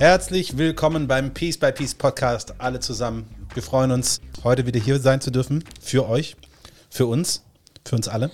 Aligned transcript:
Herzlich 0.00 0.56
willkommen 0.56 1.08
beim 1.08 1.34
Peace 1.34 1.58
by 1.58 1.72
Peace 1.72 1.94
Podcast, 1.94 2.54
alle 2.56 2.80
zusammen. 2.80 3.26
Wir 3.52 3.62
freuen 3.62 3.90
uns, 3.90 4.22
heute 4.42 4.64
wieder 4.64 4.80
hier 4.80 4.98
sein 4.98 5.20
zu 5.20 5.30
dürfen. 5.30 5.62
Für 5.78 6.08
euch, 6.08 6.36
für 6.88 7.04
uns, 7.04 7.42
für 7.84 7.96
uns 7.96 8.08
alle. 8.08 8.30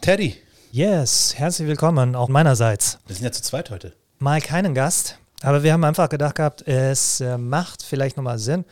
Teddy. 0.00 0.34
Yes, 0.72 1.34
herzlich 1.36 1.68
willkommen, 1.68 2.16
auch 2.16 2.28
meinerseits. 2.28 2.98
Wir 3.06 3.14
sind 3.14 3.24
ja 3.24 3.30
zu 3.30 3.42
zweit 3.42 3.70
heute. 3.70 3.92
Mal 4.18 4.40
keinen 4.40 4.74
Gast, 4.74 5.20
aber 5.40 5.62
wir 5.62 5.72
haben 5.72 5.84
einfach 5.84 6.08
gedacht 6.08 6.34
gehabt, 6.34 6.66
es 6.66 7.20
äh, 7.20 7.38
macht 7.38 7.84
vielleicht 7.84 8.16
nochmal 8.16 8.40
Sinn, 8.40 8.64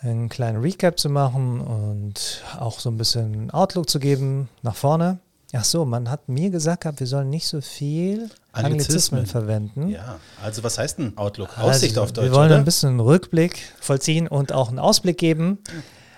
einen 0.00 0.30
kleinen 0.30 0.62
Recap 0.62 0.98
zu 0.98 1.10
machen 1.10 1.60
und 1.60 2.42
auch 2.58 2.80
so 2.80 2.90
ein 2.90 2.96
bisschen 2.96 3.50
Outlook 3.50 3.90
zu 3.90 3.98
geben 3.98 4.48
nach 4.62 4.74
vorne. 4.74 5.18
Ach 5.52 5.64
so, 5.64 5.84
man 5.84 6.10
hat 6.10 6.30
mir 6.30 6.48
gesagt 6.48 6.84
gehabt, 6.84 7.00
wir 7.00 7.06
sollen 7.06 7.28
nicht 7.28 7.46
so 7.46 7.60
viel 7.60 8.30
Anglizismen, 8.56 9.20
Anglizismen 9.20 9.26
verwenden. 9.26 9.88
Ja, 9.88 10.18
also 10.42 10.62
was 10.62 10.78
heißt 10.78 10.98
denn 10.98 11.16
Outlook? 11.16 11.58
Aussicht 11.58 11.92
also, 11.92 12.02
auf 12.02 12.12
Deutsch, 12.12 12.26
Wir 12.26 12.32
wollen 12.32 12.50
oder? 12.50 12.58
ein 12.58 12.64
bisschen 12.64 13.00
Rückblick 13.00 13.72
vollziehen 13.80 14.28
und 14.28 14.52
auch 14.52 14.68
einen 14.68 14.78
Ausblick 14.78 15.18
geben 15.18 15.58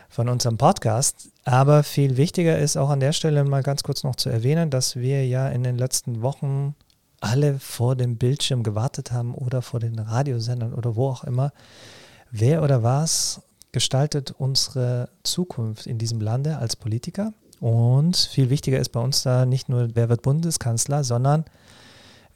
von 0.09 0.29
unserem 0.29 0.59
Podcast. 0.59 1.31
Aber 1.45 1.83
viel 1.83 2.17
wichtiger 2.17 2.59
ist 2.59 2.77
auch 2.77 2.91
an 2.91 3.01
der 3.01 3.13
Stelle 3.13 3.45
mal 3.45 3.63
ganz 3.63 3.83
kurz 3.83 4.05
noch 4.05 4.17
zu 4.17 4.29
erwähnen, 4.29 4.71
dass 4.71 4.97
wir 4.97 5.27
ja 5.27 5.49
in 5.49 5.63
den 5.63 5.79
letzten 5.79 6.23
Wochen 6.23 6.75
alle 7.21 7.59
vor 7.59 7.97
dem 7.97 8.17
Bildschirm 8.17 8.63
gewartet 8.63 9.13
haben 9.13 9.35
oder 9.35 9.63
vor 9.63 9.81
den 9.81 9.99
Radiosendern 9.99 10.75
oder 10.75 10.95
wo 10.97 11.09
auch 11.09 11.25
immer. 11.25 11.53
Wer 12.31 12.63
oder 12.63 12.83
was 12.83 13.41
gestaltet 13.73 14.35
unsere 14.37 15.09
Zukunft 15.23 15.87
in 15.87 15.99
diesem 15.99 16.21
Lande 16.21 16.59
als 16.59 16.77
Politiker? 16.77 17.33
Und 17.61 18.17
viel 18.17 18.51
wichtiger 18.51 18.79
ist 18.79 18.91
bei 18.91 19.01
uns 19.01 19.23
da 19.23 19.47
nicht 19.47 19.69
nur, 19.69 19.89
wer 19.95 20.09
wird 20.09 20.23
Bundeskanzler, 20.23 21.03
sondern 21.03 21.45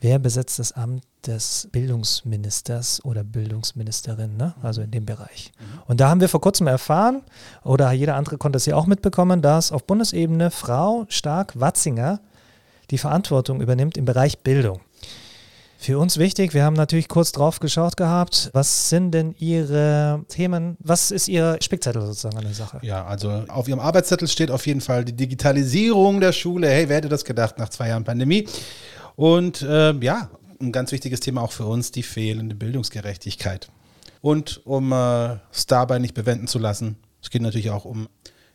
wer 0.02 0.18
besetzt 0.18 0.58
das 0.58 0.72
Amt 0.72 1.04
des 1.26 1.68
Bildungsministers 1.70 3.04
oder 3.04 3.22
Bildungsministerin, 3.22 4.36
ne? 4.36 4.54
also 4.60 4.82
in 4.82 4.90
dem 4.90 5.06
Bereich. 5.06 5.52
Mhm. 5.58 5.82
Und 5.86 6.00
da 6.00 6.10
haben 6.10 6.20
wir 6.20 6.28
vor 6.28 6.40
kurzem 6.40 6.66
erfahren, 6.66 7.22
oder 7.62 7.92
jeder 7.92 8.16
andere 8.16 8.36
konnte 8.36 8.56
es 8.56 8.66
ja 8.66 8.74
auch 8.74 8.86
mitbekommen, 8.86 9.40
dass 9.40 9.70
auf 9.70 9.84
Bundesebene 9.84 10.50
Frau 10.50 11.06
Stark-Watzinger 11.08 12.20
die 12.90 12.98
Verantwortung 12.98 13.60
übernimmt 13.60 13.96
im 13.96 14.04
Bereich 14.04 14.40
Bildung. 14.40 14.80
Für 15.78 15.98
uns 15.98 16.16
wichtig, 16.18 16.54
wir 16.54 16.64
haben 16.64 16.74
natürlich 16.74 17.08
kurz 17.08 17.32
drauf 17.32 17.58
geschaut 17.58 17.96
gehabt, 17.96 18.50
was 18.52 18.88
sind 18.88 19.12
denn 19.12 19.34
Ihre 19.38 20.24
Themen, 20.28 20.76
was 20.78 21.10
ist 21.10 21.26
Ihr 21.26 21.58
Spickzettel 21.60 22.02
sozusagen 22.02 22.36
an 22.36 22.44
der 22.44 22.54
Sache? 22.54 22.78
Ja, 22.82 23.04
also 23.04 23.30
auf 23.48 23.66
Ihrem 23.66 23.80
Arbeitszettel 23.80 24.28
steht 24.28 24.52
auf 24.52 24.64
jeden 24.66 24.80
Fall 24.80 25.04
die 25.04 25.12
Digitalisierung 25.12 26.20
der 26.20 26.32
Schule. 26.32 26.68
Hey, 26.68 26.88
wer 26.88 26.98
hätte 26.98 27.08
das 27.08 27.24
gedacht 27.24 27.58
nach 27.58 27.68
zwei 27.68 27.88
Jahren 27.88 28.04
Pandemie? 28.04 28.46
Und 29.22 29.62
äh, 29.62 29.92
ja, 30.00 30.30
ein 30.60 30.72
ganz 30.72 30.90
wichtiges 30.90 31.20
Thema 31.20 31.42
auch 31.42 31.52
für 31.52 31.64
uns, 31.64 31.92
die 31.92 32.02
fehlende 32.02 32.56
Bildungsgerechtigkeit. 32.56 33.68
Und 34.20 34.60
um 34.66 34.90
äh, 34.90 35.36
es 35.52 35.66
dabei 35.68 36.00
nicht 36.00 36.14
bewenden 36.14 36.48
zu 36.48 36.58
lassen, 36.58 36.96
es 37.22 37.30
geht 37.30 37.40
natürlich 37.40 37.70
auch 37.70 37.84
um 37.84 38.08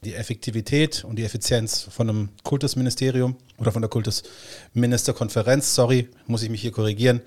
die 0.04 0.14
Effektivität 0.14 1.06
und 1.06 1.16
die 1.16 1.24
Effizienz 1.24 1.88
von 1.90 2.10
einem 2.10 2.30
Kultusministerium 2.44 3.38
oder 3.58 3.72
von 3.72 3.82
der 3.82 3.88
Kultusministerkonferenz. 3.88 5.74
Sorry, 5.74 6.10
muss 6.26 6.44
ich 6.44 6.50
mich 6.50 6.64
hier 6.64 6.74
korrigieren. 6.74 7.22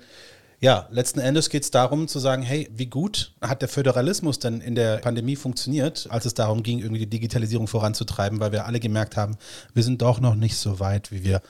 Ja, 0.59 0.87
letzten 0.91 1.19
Endes 1.19 1.49
geht 1.49 1.63
es 1.63 1.71
darum 1.71 2.07
zu 2.07 2.19
sagen, 2.19 2.43
hey, 2.43 2.69
wie 2.71 2.85
gut 2.85 3.33
hat 3.41 3.63
der 3.63 3.69
Föderalismus 3.69 4.37
denn 4.37 4.61
in 4.61 4.75
der 4.75 4.97
Pandemie 4.97 5.35
funktioniert, 5.35 6.05
als 6.11 6.25
es 6.25 6.35
darum 6.35 6.61
ging, 6.61 6.77
irgendwie 6.77 6.99
die 6.99 7.09
Digitalisierung 7.09 7.65
voranzutreiben, 7.65 8.39
weil 8.39 8.51
wir 8.51 8.67
alle 8.67 8.79
gemerkt 8.79 9.17
haben, 9.17 9.37
wir 9.73 9.81
sind 9.81 10.03
doch 10.03 10.19
noch 10.19 10.35
nicht 10.35 10.57
so 10.57 10.79
weit, 10.79 11.11
wie 11.11 11.23
wir 11.23 11.41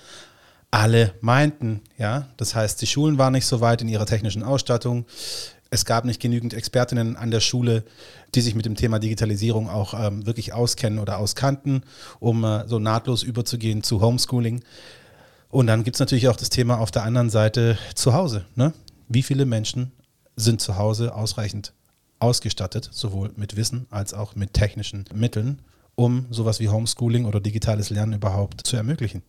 alle 0.72 1.14
meinten. 1.20 1.82
Ja, 1.98 2.30
das 2.38 2.56
heißt, 2.56 2.82
die 2.82 2.88
Schulen 2.88 3.18
waren 3.18 3.34
nicht 3.34 3.46
so 3.46 3.62
weit 3.62 3.82
in 3.82 3.90
ihrer 3.90 4.06
technischen 4.06 4.42
Ausstattung. 4.42 5.06
Es 5.70 5.86
gab 5.86 6.06
nicht 6.06 6.22
genügend 6.22 6.54
Expertinnen 6.54 7.16
an 7.16 7.32
der 7.32 7.40
Schule, 7.40 7.84
die 8.34 8.42
sich 8.42 8.56
mit 8.56 8.66
dem 8.66 8.76
Thema 8.76 9.00
Digitalisierung 9.00 9.70
auch 9.70 9.94
ähm, 9.94 10.26
wirklich 10.26 10.54
auskennen 10.54 11.00
oder 11.00 11.18
auskannten, 11.18 11.84
um 12.20 12.44
äh, 12.44 12.68
so 12.68 12.80
nahtlos 12.80 13.24
überzugehen 13.24 13.84
zu 13.84 14.02
Homeschooling. 14.02 14.64
Und 15.50 15.68
dann 15.68 15.84
gibt 15.84 15.98
es 15.98 16.00
natürlich 16.00 16.30
auch 16.30 16.36
das 16.36 16.50
Thema 16.50 16.80
auf 16.80 16.92
der 16.92 17.04
anderen 17.04 17.30
Seite 17.30 17.78
zu 17.94 18.14
Hause. 18.14 18.46
Ne? 18.56 18.74
Wie 19.08 19.24
viele 19.24 19.46
Menschen 19.46 19.92
sind 20.36 20.62
zu 20.62 20.78
Hause 20.78 21.14
ausreichend 21.14 21.74
ausgestattet, 22.20 22.90
sowohl 22.92 23.32
mit 23.36 23.56
Wissen 23.56 23.88
als 23.90 24.14
auch 24.14 24.36
mit 24.36 24.54
technischen 24.54 25.06
Mitteln, 25.14 25.62
um 25.96 26.28
sowas 26.30 26.60
wie 26.60 26.70
Homeschooling 26.70 27.26
oder 27.26 27.40
digitales 27.40 27.90
Lernen 27.90 28.14
überhaupt 28.14 28.66
zu 28.66 28.78
ermöglichen? 28.78 29.24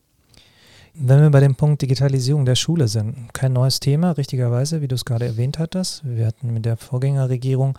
Wenn 0.95 1.23
wir 1.23 1.31
bei 1.31 1.41
dem 1.41 1.55
Punkt 1.55 1.81
Digitalisierung 1.81 2.45
der 2.45 2.55
Schule 2.55 2.87
sind, 2.87 3.33
kein 3.33 3.55
neues 3.55 3.81
Thema, 3.81 4.11
richtigerweise, 4.13 4.83
wie 4.83 4.89
du 4.89 4.95
es 4.95 5.07
gerade 5.07 5.25
erwähnt 5.25 5.59
hattest. 5.59 6.03
Wir 6.05 6.27
hatten 6.27 6.53
mit 6.53 6.67
der 6.67 6.77
Vorgängerregierung 6.77 7.79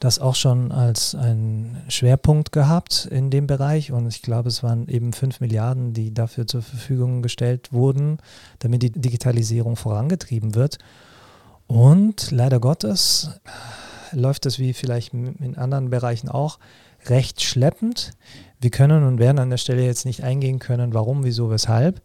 das 0.00 0.18
auch 0.18 0.34
schon 0.34 0.72
als 0.72 1.14
einen 1.14 1.76
Schwerpunkt 1.88 2.50
gehabt 2.50 3.06
in 3.10 3.30
dem 3.30 3.46
Bereich 3.46 3.92
und 3.92 4.08
ich 4.08 4.22
glaube, 4.22 4.48
es 4.48 4.64
waren 4.64 4.88
eben 4.88 5.12
fünf 5.12 5.40
Milliarden, 5.40 5.92
die 5.92 6.12
dafür 6.12 6.46
zur 6.46 6.62
Verfügung 6.62 7.22
gestellt 7.22 7.72
wurden, 7.72 8.18
damit 8.58 8.82
die 8.82 8.90
Digitalisierung 8.90 9.76
vorangetrieben 9.76 10.56
wird. 10.56 10.78
Und 11.68 12.32
leider 12.32 12.58
Gottes 12.58 13.30
läuft 14.10 14.46
es 14.46 14.58
wie 14.58 14.72
vielleicht 14.72 15.14
in 15.14 15.54
anderen 15.56 15.90
Bereichen 15.90 16.28
auch 16.28 16.58
recht 17.06 17.42
schleppend. 17.42 18.12
Wir 18.60 18.70
können 18.70 19.04
und 19.04 19.18
werden 19.18 19.38
an 19.38 19.50
der 19.50 19.56
Stelle 19.56 19.84
jetzt 19.84 20.04
nicht 20.04 20.24
eingehen 20.24 20.58
können, 20.58 20.94
warum, 20.94 21.24
wieso, 21.24 21.50
weshalb. 21.50 22.00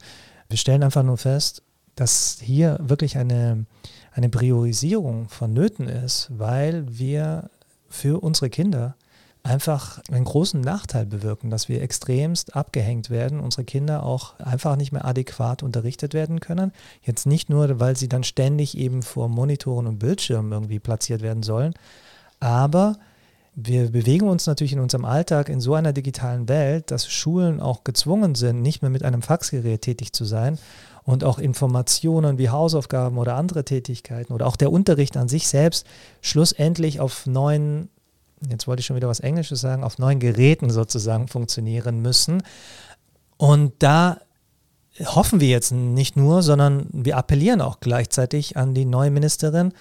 Wir 0.49 0.57
stellen 0.57 0.83
einfach 0.83 1.03
nur 1.03 1.17
fest, 1.17 1.63
dass 1.95 2.39
hier 2.41 2.77
wirklich 2.81 3.17
eine, 3.17 3.65
eine 4.11 4.29
Priorisierung 4.29 5.29
vonnöten 5.29 5.87
ist, 5.87 6.27
weil 6.31 6.85
wir 6.87 7.49
für 7.89 8.21
unsere 8.21 8.49
Kinder 8.49 8.95
einfach 9.43 10.01
einen 10.11 10.25
großen 10.25 10.59
Nachteil 10.59 11.05
bewirken, 11.05 11.51
dass 11.51 11.69
wir 11.69 11.81
extremst 11.81 12.55
abgehängt 12.55 13.11
werden, 13.11 13.39
unsere 13.39 13.63
Kinder 13.63 14.03
auch 14.03 14.39
einfach 14.39 14.75
nicht 14.75 14.91
mehr 14.91 15.05
adäquat 15.05 15.61
unterrichtet 15.61 16.13
werden 16.15 16.39
können. 16.39 16.71
Jetzt 17.03 17.27
nicht 17.27 17.49
nur, 17.49 17.79
weil 17.79 17.95
sie 17.95 18.09
dann 18.09 18.23
ständig 18.23 18.75
eben 18.75 19.03
vor 19.03 19.29
Monitoren 19.29 19.85
und 19.85 19.99
Bildschirmen 19.99 20.51
irgendwie 20.51 20.79
platziert 20.79 21.21
werden 21.21 21.43
sollen, 21.43 21.75
aber 22.39 22.97
wir 23.55 23.91
bewegen 23.91 24.27
uns 24.27 24.47
natürlich 24.47 24.73
in 24.73 24.79
unserem 24.79 25.05
Alltag 25.05 25.47
in 25.47 25.61
so 25.61 25.75
einer 25.75 25.93
digitalen 25.93 26.49
Welt, 26.49 26.91
dass 26.91 27.07
Schulen 27.07 27.61
auch 27.61 27.85
gezwungen 27.85 28.35
sind, 28.35 28.61
nicht 28.61 28.81
mehr 28.81 28.91
mit 28.91 29.03
einem 29.03 29.21
Faxgerät 29.21 29.81
tätig 29.81 30.11
zu 30.11 30.25
sein 30.25 30.59
und 31.03 31.23
auch 31.23 31.39
Informationen 31.39 32.37
wie 32.37 32.49
Hausaufgaben 32.49 33.17
oder 33.17 33.35
andere 33.35 33.63
Tätigkeiten 33.63 34.33
oder 34.33 34.45
auch 34.45 34.57
der 34.57 34.71
Unterricht 34.71 35.15
an 35.15 35.29
sich 35.29 35.47
selbst 35.47 35.87
schlussendlich 36.19 36.99
auf 36.99 37.27
neuen, 37.27 37.89
jetzt 38.49 38.67
wollte 38.67 38.81
ich 38.81 38.87
schon 38.87 38.97
wieder 38.97 39.07
was 39.07 39.21
Englisches 39.21 39.61
sagen, 39.61 39.85
auf 39.85 39.99
neuen 39.99 40.19
Geräten 40.19 40.69
sozusagen 40.69 41.29
funktionieren 41.29 42.01
müssen. 42.01 42.43
Und 43.37 43.71
da 43.79 44.17
hoffen 44.99 45.39
wir 45.39 45.47
jetzt 45.47 45.71
nicht 45.71 46.17
nur, 46.17 46.41
sondern 46.41 46.87
wir 46.91 47.15
appellieren 47.15 47.61
auch 47.61 47.79
gleichzeitig 47.79 48.57
an 48.57 48.73
die 48.73 48.85
neue 48.85 49.11
Ministerin, 49.11 49.73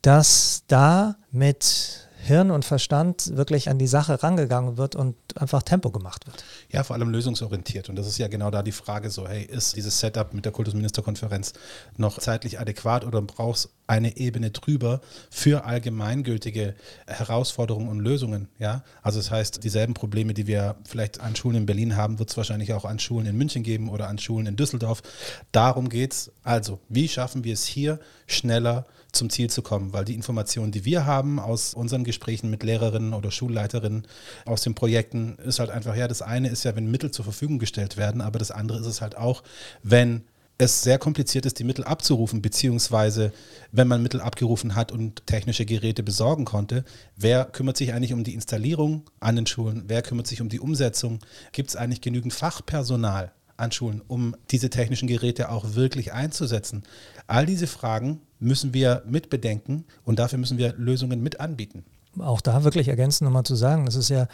dass 0.00 0.62
da 0.68 1.16
mit 1.30 2.07
Hirn 2.20 2.50
und 2.50 2.64
Verstand 2.64 3.36
wirklich 3.36 3.68
an 3.70 3.78
die 3.78 3.86
Sache 3.86 4.22
rangegangen 4.22 4.76
wird 4.76 4.96
und 4.96 5.16
einfach 5.36 5.62
Tempo 5.62 5.90
gemacht 5.90 6.26
wird. 6.26 6.44
Ja, 6.70 6.82
vor 6.82 6.96
allem 6.96 7.10
lösungsorientiert. 7.10 7.88
Und 7.88 7.96
das 7.96 8.06
ist 8.06 8.18
ja 8.18 8.28
genau 8.28 8.50
da 8.50 8.62
die 8.62 8.72
Frage 8.72 9.10
so, 9.10 9.28
hey, 9.28 9.44
ist 9.44 9.76
dieses 9.76 10.00
Setup 10.00 10.34
mit 10.34 10.44
der 10.44 10.52
Kultusministerkonferenz 10.52 11.52
noch 11.96 12.18
zeitlich 12.18 12.58
adäquat 12.60 13.04
oder 13.04 13.22
brauchst 13.22 13.70
eine 13.88 14.16
Ebene 14.16 14.50
drüber 14.50 15.00
für 15.30 15.64
allgemeingültige 15.64 16.74
Herausforderungen 17.06 17.88
und 17.88 17.98
Lösungen? 17.98 18.48
Ja, 18.58 18.84
also 19.02 19.18
das 19.18 19.30
heißt, 19.30 19.64
dieselben 19.64 19.94
Probleme, 19.94 20.34
die 20.34 20.46
wir 20.46 20.76
vielleicht 20.86 21.20
an 21.20 21.34
Schulen 21.34 21.56
in 21.56 21.66
Berlin 21.66 21.96
haben, 21.96 22.18
wird 22.18 22.30
es 22.30 22.36
wahrscheinlich 22.36 22.72
auch 22.74 22.84
an 22.84 22.98
Schulen 23.00 23.26
in 23.26 23.36
München 23.36 23.62
geben 23.62 23.88
oder 23.88 24.08
an 24.08 24.18
Schulen 24.18 24.46
in 24.46 24.56
Düsseldorf. 24.56 25.02
Darum 25.50 25.88
geht 25.88 26.12
es. 26.12 26.30
Also, 26.44 26.78
wie 26.88 27.08
schaffen 27.08 27.44
wir 27.44 27.54
es 27.54 27.66
hier 27.66 27.98
schneller 28.26 28.86
zum 29.10 29.30
Ziel 29.30 29.48
zu 29.48 29.62
kommen, 29.62 29.92
weil 29.94 30.04
die 30.04 30.14
Informationen, 30.14 30.70
die 30.70 30.84
wir 30.84 31.06
haben 31.06 31.40
aus 31.40 31.72
unseren 31.72 32.04
Gesprächen 32.04 32.50
mit 32.50 32.62
Lehrerinnen 32.62 33.14
oder 33.14 33.30
Schulleiterinnen 33.30 34.06
aus 34.44 34.62
den 34.62 34.74
Projekten, 34.74 35.36
ist 35.38 35.60
halt 35.60 35.70
einfach, 35.70 35.96
ja, 35.96 36.08
das 36.08 36.20
eine 36.20 36.48
ist 36.48 36.64
ja, 36.64 36.76
wenn 36.76 36.90
Mittel 36.90 37.10
zur 37.10 37.24
Verfügung 37.24 37.58
gestellt 37.58 37.96
werden, 37.96 38.20
aber 38.20 38.38
das 38.38 38.50
andere 38.50 38.78
ist 38.80 38.86
es 38.86 39.00
halt 39.00 39.16
auch, 39.16 39.42
wenn 39.82 40.24
es 40.58 40.82
sehr 40.82 40.98
kompliziert 40.98 41.46
ist, 41.46 41.60
die 41.60 41.64
Mittel 41.64 41.84
abzurufen, 41.84 42.42
beziehungsweise 42.42 43.32
wenn 43.70 43.86
man 43.86 44.02
Mittel 44.02 44.20
abgerufen 44.20 44.74
hat 44.74 44.90
und 44.90 45.24
technische 45.26 45.64
Geräte 45.64 46.02
besorgen 46.02 46.44
konnte, 46.44 46.84
wer 47.16 47.44
kümmert 47.44 47.76
sich 47.76 47.94
eigentlich 47.94 48.12
um 48.12 48.24
die 48.24 48.34
Installierung 48.34 49.04
an 49.20 49.36
den 49.36 49.46
Schulen? 49.46 49.84
Wer 49.86 50.02
kümmert 50.02 50.26
sich 50.26 50.40
um 50.40 50.48
die 50.48 50.58
Umsetzung? 50.58 51.20
Gibt 51.52 51.70
es 51.70 51.76
eigentlich 51.76 52.00
genügend 52.00 52.34
Fachpersonal 52.34 53.30
an 53.56 53.70
Schulen, 53.70 54.02
um 54.08 54.34
diese 54.50 54.68
technischen 54.68 55.06
Geräte 55.06 55.50
auch 55.50 55.74
wirklich 55.74 56.12
einzusetzen? 56.12 56.82
All 57.28 57.46
diese 57.46 57.68
Fragen 57.68 58.20
müssen 58.40 58.74
wir 58.74 59.04
mitbedenken 59.06 59.84
und 60.04 60.18
dafür 60.18 60.38
müssen 60.38 60.58
wir 60.58 60.74
Lösungen 60.76 61.22
mit 61.22 61.38
anbieten. 61.38 61.84
Auch 62.18 62.40
da 62.40 62.64
wirklich 62.64 62.88
ergänzend 62.88 63.26
nochmal 63.26 63.44
zu 63.44 63.54
sagen, 63.54 63.86
das 63.86 63.94
ist 63.94 64.08
ja 64.08 64.26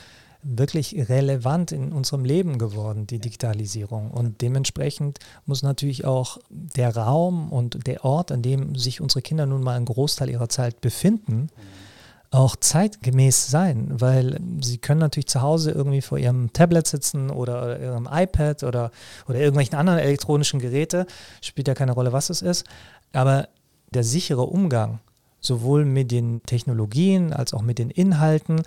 wirklich 0.45 1.09
relevant 1.09 1.73
in 1.73 1.93
unserem 1.93 2.25
Leben 2.25 2.59
geworden, 2.59 3.07
die 3.07 3.19
Digitalisierung. 3.19 4.11
Und 4.11 4.43
dementsprechend 4.43 5.19
muss 5.47 5.63
natürlich 5.63 6.05
auch 6.05 6.39
der 6.51 6.97
Raum 6.97 7.51
und 7.51 7.87
der 7.87 8.05
Ort, 8.05 8.31
an 8.31 8.43
dem 8.43 8.77
sich 8.77 9.01
unsere 9.01 9.23
Kinder 9.23 9.47
nun 9.47 9.63
mal 9.63 9.77
einen 9.77 9.87
Großteil 9.87 10.29
ihrer 10.29 10.49
Zeit 10.49 10.81
befinden, 10.81 11.49
auch 12.31 12.57
zeitgemäß 12.57 13.49
sein, 13.49 13.89
weil 13.91 14.41
sie 14.61 14.79
können 14.79 15.01
natürlich 15.01 15.29
zu 15.29 15.41
Hause 15.41 15.71
irgendwie 15.71 16.03
vor 16.03 16.19
ihrem 16.19 16.53
Tablet 16.53 16.87
sitzen 16.87 17.31
oder 17.31 17.79
ihrem 17.81 18.09
iPad 18.11 18.65
oder, 18.65 18.91
oder 19.29 19.39
irgendwelchen 19.39 19.77
anderen 19.77 20.01
elektronischen 20.01 20.59
Geräte, 20.59 21.07
spielt 21.41 21.69
ja 21.69 21.75
keine 21.75 21.93
Rolle, 21.93 22.13
was 22.13 22.31
es 22.31 22.43
ist, 22.43 22.67
aber 23.13 23.49
der 23.95 24.03
sichere 24.03 24.43
Umgang 24.43 24.99
sowohl 25.41 25.85
mit 25.85 26.11
den 26.11 26.43
Technologien 26.43 27.33
als 27.33 27.55
auch 27.55 27.63
mit 27.63 27.79
den 27.79 27.91
Inhalten, 27.91 28.63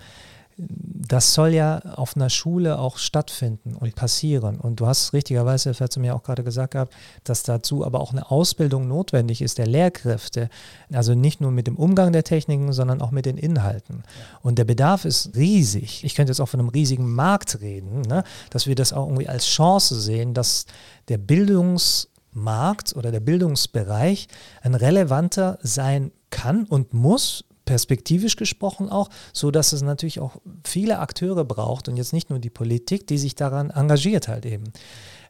das 0.60 1.34
soll 1.34 1.50
ja 1.54 1.78
auf 1.78 2.16
einer 2.16 2.30
Schule 2.30 2.78
auch 2.78 2.98
stattfinden 2.98 3.76
und 3.76 3.94
passieren. 3.94 4.58
Und 4.58 4.80
du 4.80 4.86
hast 4.86 5.12
richtigerweise, 5.12 5.72
hast 5.78 5.94
du 5.94 6.00
mir 6.00 6.16
auch 6.16 6.24
gerade 6.24 6.42
gesagt 6.42 6.72
gehabt, 6.72 6.92
dass 7.22 7.44
dazu 7.44 7.86
aber 7.86 8.00
auch 8.00 8.10
eine 8.10 8.30
Ausbildung 8.30 8.88
notwendig 8.88 9.40
ist 9.40 9.58
der 9.58 9.68
Lehrkräfte. 9.68 10.50
Also 10.92 11.14
nicht 11.14 11.40
nur 11.40 11.52
mit 11.52 11.68
dem 11.68 11.76
Umgang 11.76 12.12
der 12.12 12.24
Techniken, 12.24 12.72
sondern 12.72 13.00
auch 13.00 13.12
mit 13.12 13.24
den 13.24 13.38
Inhalten. 13.38 14.02
Und 14.42 14.58
der 14.58 14.64
Bedarf 14.64 15.04
ist 15.04 15.36
riesig. 15.36 16.02
Ich 16.04 16.16
könnte 16.16 16.32
jetzt 16.32 16.40
auch 16.40 16.48
von 16.48 16.60
einem 16.60 16.70
riesigen 16.70 17.14
Markt 17.14 17.60
reden, 17.60 18.02
ne? 18.02 18.24
dass 18.50 18.66
wir 18.66 18.74
das 18.74 18.92
auch 18.92 19.06
irgendwie 19.06 19.28
als 19.28 19.46
Chance 19.46 20.00
sehen, 20.00 20.34
dass 20.34 20.66
der 21.06 21.18
Bildungsmarkt 21.18 22.96
oder 22.96 23.12
der 23.12 23.20
Bildungsbereich 23.20 24.26
ein 24.62 24.74
relevanter 24.74 25.58
sein 25.62 26.10
kann 26.30 26.64
und 26.64 26.92
muss 26.92 27.44
perspektivisch 27.68 28.36
gesprochen 28.36 28.88
auch, 28.88 29.10
so 29.34 29.50
dass 29.50 29.74
es 29.74 29.82
natürlich 29.82 30.20
auch 30.20 30.38
viele 30.64 31.00
Akteure 31.00 31.44
braucht 31.44 31.86
und 31.86 31.98
jetzt 31.98 32.14
nicht 32.14 32.30
nur 32.30 32.38
die 32.38 32.48
Politik, 32.48 33.06
die 33.06 33.18
sich 33.18 33.34
daran 33.34 33.68
engagiert 33.68 34.26
halt 34.26 34.46
eben. 34.46 34.72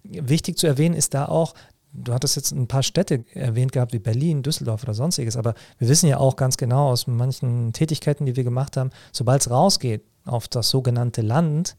Wichtig 0.04 0.56
zu 0.56 0.68
erwähnen 0.68 0.94
ist 0.94 1.14
da 1.14 1.26
auch, 1.26 1.54
du 1.92 2.14
hattest 2.14 2.36
jetzt 2.36 2.52
ein 2.52 2.68
paar 2.68 2.84
Städte 2.84 3.24
erwähnt 3.34 3.72
gehabt, 3.72 3.92
wie 3.92 3.98
Berlin, 3.98 4.44
Düsseldorf 4.44 4.84
oder 4.84 4.94
sonstiges, 4.94 5.36
aber 5.36 5.54
wir 5.78 5.88
wissen 5.88 6.08
ja 6.08 6.18
auch 6.18 6.36
ganz 6.36 6.56
genau 6.56 6.90
aus 6.90 7.08
manchen 7.08 7.72
Tätigkeiten, 7.72 8.24
die 8.24 8.36
wir 8.36 8.44
gemacht 8.44 8.76
haben, 8.76 8.90
sobald 9.10 9.42
es 9.42 9.50
rausgeht 9.50 10.04
auf 10.24 10.46
das 10.46 10.70
sogenannte 10.70 11.22
Land, 11.22 11.76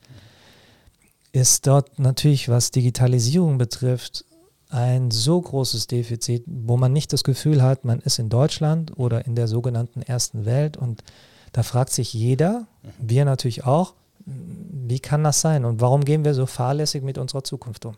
ist 1.31 1.67
dort 1.67 1.99
natürlich, 1.99 2.49
was 2.49 2.71
Digitalisierung 2.71 3.57
betrifft, 3.57 4.25
ein 4.69 5.09
so 5.09 5.41
großes 5.41 5.87
Defizit, 5.87 6.43
wo 6.45 6.77
man 6.77 6.93
nicht 6.93 7.11
das 7.11 7.23
Gefühl 7.23 7.63
hat, 7.63 7.85
man 7.85 7.99
ist 7.99 8.19
in 8.19 8.29
Deutschland 8.29 8.97
oder 8.97 9.25
in 9.25 9.33
der 9.35 9.47
sogenannten 9.47 10.03
ersten 10.03 10.45
Welt. 10.45 10.77
Und 10.77 11.03
da 11.51 11.63
fragt 11.63 11.91
sich 11.91 12.13
jeder, 12.13 12.67
wir 12.99 13.25
natürlich 13.25 13.65
auch, 13.65 13.95
wie 14.25 14.99
kann 14.99 15.23
das 15.23 15.41
sein 15.41 15.65
und 15.65 15.81
warum 15.81 16.05
gehen 16.05 16.23
wir 16.23 16.35
so 16.35 16.45
fahrlässig 16.45 17.01
mit 17.03 17.17
unserer 17.17 17.43
Zukunft 17.43 17.83
um? 17.85 17.95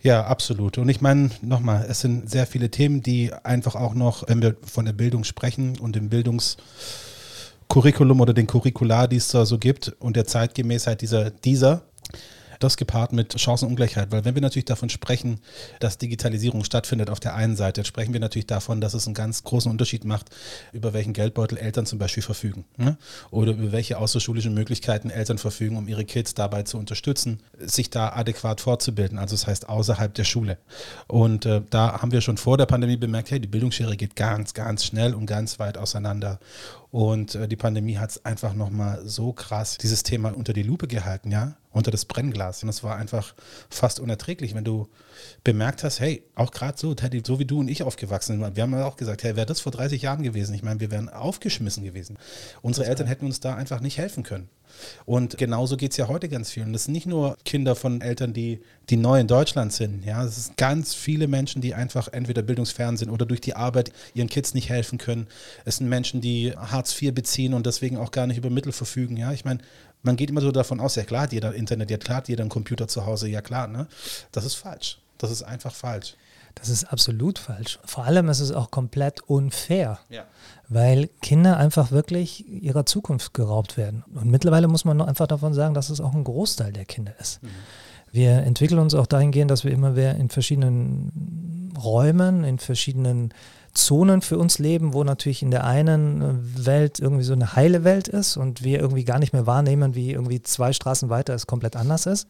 Ja, 0.00 0.24
absolut. 0.26 0.78
Und 0.78 0.88
ich 0.88 1.00
meine, 1.00 1.30
nochmal, 1.42 1.86
es 1.88 1.98
sind 2.00 2.30
sehr 2.30 2.46
viele 2.46 2.70
Themen, 2.70 3.02
die 3.02 3.32
einfach 3.42 3.74
auch 3.74 3.94
noch, 3.94 4.28
wenn 4.28 4.40
wir 4.42 4.54
von 4.62 4.84
der 4.84 4.92
Bildung 4.92 5.24
sprechen 5.24 5.76
und 5.80 5.96
dem 5.96 6.08
Bildungskurriculum 6.08 8.20
oder 8.20 8.32
den 8.32 8.46
Curricular, 8.46 9.08
die 9.08 9.16
es 9.16 9.26
da 9.28 9.44
so 9.44 9.58
gibt 9.58 9.88
und 9.98 10.14
der 10.14 10.26
Zeitgemäßheit 10.26 11.00
dieser, 11.00 11.30
dieser 11.30 11.82
das 12.60 12.76
gepaart 12.76 13.12
mit 13.12 13.38
Chancenungleichheit, 13.40 14.12
weil 14.12 14.24
wenn 14.24 14.34
wir 14.34 14.42
natürlich 14.42 14.64
davon 14.64 14.88
sprechen, 14.88 15.40
dass 15.80 15.98
Digitalisierung 15.98 16.64
stattfindet 16.64 17.10
auf 17.10 17.20
der 17.20 17.34
einen 17.34 17.56
Seite, 17.56 17.84
sprechen 17.84 18.12
wir 18.12 18.20
natürlich 18.20 18.46
davon, 18.46 18.80
dass 18.80 18.94
es 18.94 19.06
einen 19.06 19.14
ganz 19.14 19.44
großen 19.44 19.70
Unterschied 19.70 20.04
macht, 20.04 20.30
über 20.72 20.92
welchen 20.92 21.12
Geldbeutel 21.12 21.58
Eltern 21.58 21.86
zum 21.86 21.98
Beispiel 21.98 22.22
verfügen 22.22 22.64
ne? 22.76 22.96
oder 23.30 23.52
über 23.52 23.72
welche 23.72 23.98
außerschulischen 23.98 24.54
Möglichkeiten 24.54 25.10
Eltern 25.10 25.38
verfügen, 25.38 25.76
um 25.76 25.88
ihre 25.88 26.04
Kids 26.04 26.34
dabei 26.34 26.62
zu 26.62 26.78
unterstützen, 26.78 27.40
sich 27.58 27.90
da 27.90 28.10
adäquat 28.10 28.60
fortzubilden, 28.60 29.18
also 29.18 29.34
das 29.34 29.46
heißt 29.46 29.68
außerhalb 29.68 30.14
der 30.14 30.24
Schule. 30.24 30.58
Und 31.06 31.46
äh, 31.46 31.62
da 31.70 32.00
haben 32.00 32.12
wir 32.12 32.20
schon 32.20 32.36
vor 32.36 32.58
der 32.58 32.66
Pandemie 32.66 32.96
bemerkt, 32.96 33.30
hey, 33.30 33.40
die 33.40 33.48
Bildungsschere 33.48 33.96
geht 33.96 34.16
ganz, 34.16 34.54
ganz 34.54 34.84
schnell 34.84 35.14
und 35.14 35.26
ganz 35.26 35.58
weit 35.58 35.78
auseinander. 35.78 36.38
Und 36.90 37.34
äh, 37.34 37.48
die 37.48 37.56
Pandemie 37.56 37.98
hat 37.98 38.10
es 38.10 38.24
einfach 38.24 38.54
nochmal 38.54 39.02
so 39.04 39.32
krass 39.32 39.78
dieses 39.78 40.02
Thema 40.02 40.34
unter 40.36 40.52
die 40.52 40.62
Lupe 40.62 40.86
gehalten, 40.86 41.30
ja, 41.30 41.56
unter 41.74 41.90
das 41.90 42.04
Brennglas. 42.06 42.62
Und 42.62 42.68
es 42.68 42.82
war 42.82 42.96
einfach 42.96 43.34
fast 43.68 44.00
unerträglich, 44.00 44.54
wenn 44.54 44.64
du 44.64 44.88
bemerkt 45.42 45.84
hast, 45.84 46.00
hey, 46.00 46.22
auch 46.34 46.52
gerade 46.52 46.78
so, 46.78 46.94
Teddy, 46.94 47.22
so 47.26 47.38
wie 47.38 47.44
du 47.44 47.60
und 47.60 47.68
ich 47.68 47.82
aufgewachsen 47.82 48.40
sind, 48.40 48.56
wir 48.56 48.62
haben 48.62 48.72
ja 48.72 48.86
auch 48.86 48.96
gesagt, 48.96 49.24
hey, 49.24 49.36
wäre 49.36 49.46
das 49.46 49.60
vor 49.60 49.72
30 49.72 50.00
Jahren 50.00 50.22
gewesen? 50.22 50.54
Ich 50.54 50.62
meine, 50.62 50.80
wir 50.80 50.90
wären 50.90 51.08
aufgeschmissen 51.08 51.84
gewesen. 51.84 52.16
Unsere 52.62 52.86
Eltern 52.86 53.06
hätten 53.06 53.26
uns 53.26 53.40
da 53.40 53.54
einfach 53.54 53.80
nicht 53.80 53.98
helfen 53.98 54.22
können. 54.22 54.48
Und 55.04 55.36
genauso 55.38 55.76
geht 55.76 55.92
es 55.92 55.96
ja 55.96 56.08
heute 56.08 56.28
ganz 56.28 56.50
vielen. 56.50 56.72
Das 56.72 56.84
sind 56.84 56.94
nicht 56.94 57.06
nur 57.06 57.36
Kinder 57.44 57.76
von 57.76 58.00
Eltern, 58.00 58.32
die, 58.32 58.60
die 58.90 58.96
neu 58.96 59.20
in 59.20 59.28
Deutschland 59.28 59.72
sind. 59.72 60.04
Ja, 60.04 60.24
es 60.24 60.46
sind 60.46 60.56
ganz 60.56 60.94
viele 60.94 61.28
Menschen, 61.28 61.62
die 61.62 61.74
einfach 61.74 62.08
entweder 62.08 62.42
bildungsfern 62.42 62.96
sind 62.96 63.10
oder 63.10 63.26
durch 63.26 63.40
die 63.40 63.54
Arbeit 63.54 63.92
ihren 64.14 64.28
Kids 64.28 64.54
nicht 64.54 64.70
helfen 64.70 64.98
können. 64.98 65.26
Es 65.64 65.76
sind 65.76 65.88
Menschen, 65.88 66.20
die 66.20 66.52
Hartz 66.56 67.00
IV 67.00 67.14
beziehen 67.14 67.54
und 67.54 67.66
deswegen 67.66 67.96
auch 67.96 68.10
gar 68.10 68.26
nicht 68.26 68.38
über 68.38 68.50
Mittel 68.50 68.72
verfügen. 68.72 69.16
Ja, 69.16 69.32
ich 69.32 69.44
meine, 69.44 69.60
man 70.04 70.16
geht 70.16 70.30
immer 70.30 70.40
so 70.40 70.52
davon 70.52 70.80
aus, 70.80 70.94
ja 70.94 71.02
klar, 71.02 71.22
hat 71.22 71.32
jeder 71.32 71.54
Internet, 71.54 71.90
ja 71.90 71.96
klar, 71.96 72.18
hat 72.18 72.28
jeder 72.28 72.42
einen 72.42 72.50
Computer 72.50 72.86
zu 72.86 73.06
Hause, 73.06 73.28
ja 73.28 73.42
klar, 73.42 73.66
ne? 73.66 73.88
Das 74.30 74.44
ist 74.44 74.54
falsch. 74.54 74.98
Das 75.18 75.30
ist 75.30 75.42
einfach 75.42 75.74
falsch. 75.74 76.14
Das 76.54 76.68
ist 76.68 76.84
absolut 76.84 77.38
falsch. 77.38 77.80
Vor 77.84 78.04
allem 78.04 78.28
ist 78.28 78.40
es 78.40 78.52
auch 78.52 78.70
komplett 78.70 79.22
unfair, 79.22 79.98
ja. 80.08 80.24
weil 80.68 81.08
Kinder 81.20 81.56
einfach 81.56 81.90
wirklich 81.90 82.48
ihrer 82.48 82.86
Zukunft 82.86 83.34
geraubt 83.34 83.76
werden. 83.76 84.04
Und 84.14 84.30
mittlerweile 84.30 84.68
muss 84.68 84.84
man 84.84 84.96
noch 84.96 85.08
einfach 85.08 85.26
davon 85.26 85.52
sagen, 85.52 85.74
dass 85.74 85.90
es 85.90 86.00
auch 86.00 86.14
ein 86.14 86.22
Großteil 86.22 86.72
der 86.72 86.84
Kinder 86.84 87.14
ist. 87.18 87.42
Mhm. 87.42 87.48
Wir 88.12 88.30
entwickeln 88.44 88.78
uns 88.78 88.94
auch 88.94 89.06
dahingehend, 89.06 89.50
dass 89.50 89.64
wir 89.64 89.72
immer 89.72 89.90
mehr 89.90 90.14
in 90.14 90.28
verschiedenen 90.28 91.72
Räumen, 91.82 92.44
in 92.44 92.60
verschiedenen 92.60 93.34
Zonen 93.74 94.22
für 94.22 94.38
uns 94.38 94.58
leben, 94.58 94.92
wo 94.92 95.04
natürlich 95.04 95.42
in 95.42 95.50
der 95.50 95.64
einen 95.64 96.66
Welt 96.66 97.00
irgendwie 97.00 97.24
so 97.24 97.32
eine 97.32 97.56
heile 97.56 97.84
Welt 97.84 98.08
ist 98.08 98.36
und 98.36 98.62
wir 98.62 98.80
irgendwie 98.80 99.04
gar 99.04 99.18
nicht 99.18 99.32
mehr 99.32 99.46
wahrnehmen, 99.46 99.94
wie 99.94 100.12
irgendwie 100.12 100.42
zwei 100.42 100.72
Straßen 100.72 101.10
weiter 101.10 101.34
es 101.34 101.46
komplett 101.46 101.76
anders 101.76 102.06
ist. 102.06 102.28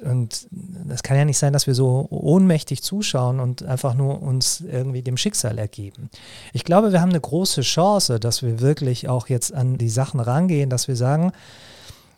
Und 0.00 0.46
das 0.50 1.02
kann 1.02 1.16
ja 1.16 1.24
nicht 1.24 1.38
sein, 1.38 1.52
dass 1.52 1.66
wir 1.66 1.74
so 1.74 2.06
ohnmächtig 2.10 2.82
zuschauen 2.82 3.40
und 3.40 3.64
einfach 3.64 3.94
nur 3.94 4.22
uns 4.22 4.60
irgendwie 4.60 5.02
dem 5.02 5.16
Schicksal 5.16 5.58
ergeben. 5.58 6.08
Ich 6.52 6.64
glaube, 6.64 6.92
wir 6.92 7.00
haben 7.00 7.08
eine 7.08 7.20
große 7.20 7.62
Chance, 7.62 8.20
dass 8.20 8.42
wir 8.42 8.60
wirklich 8.60 9.08
auch 9.08 9.28
jetzt 9.28 9.52
an 9.52 9.76
die 9.76 9.88
Sachen 9.88 10.20
rangehen, 10.20 10.70
dass 10.70 10.86
wir 10.86 10.94
sagen, 10.94 11.32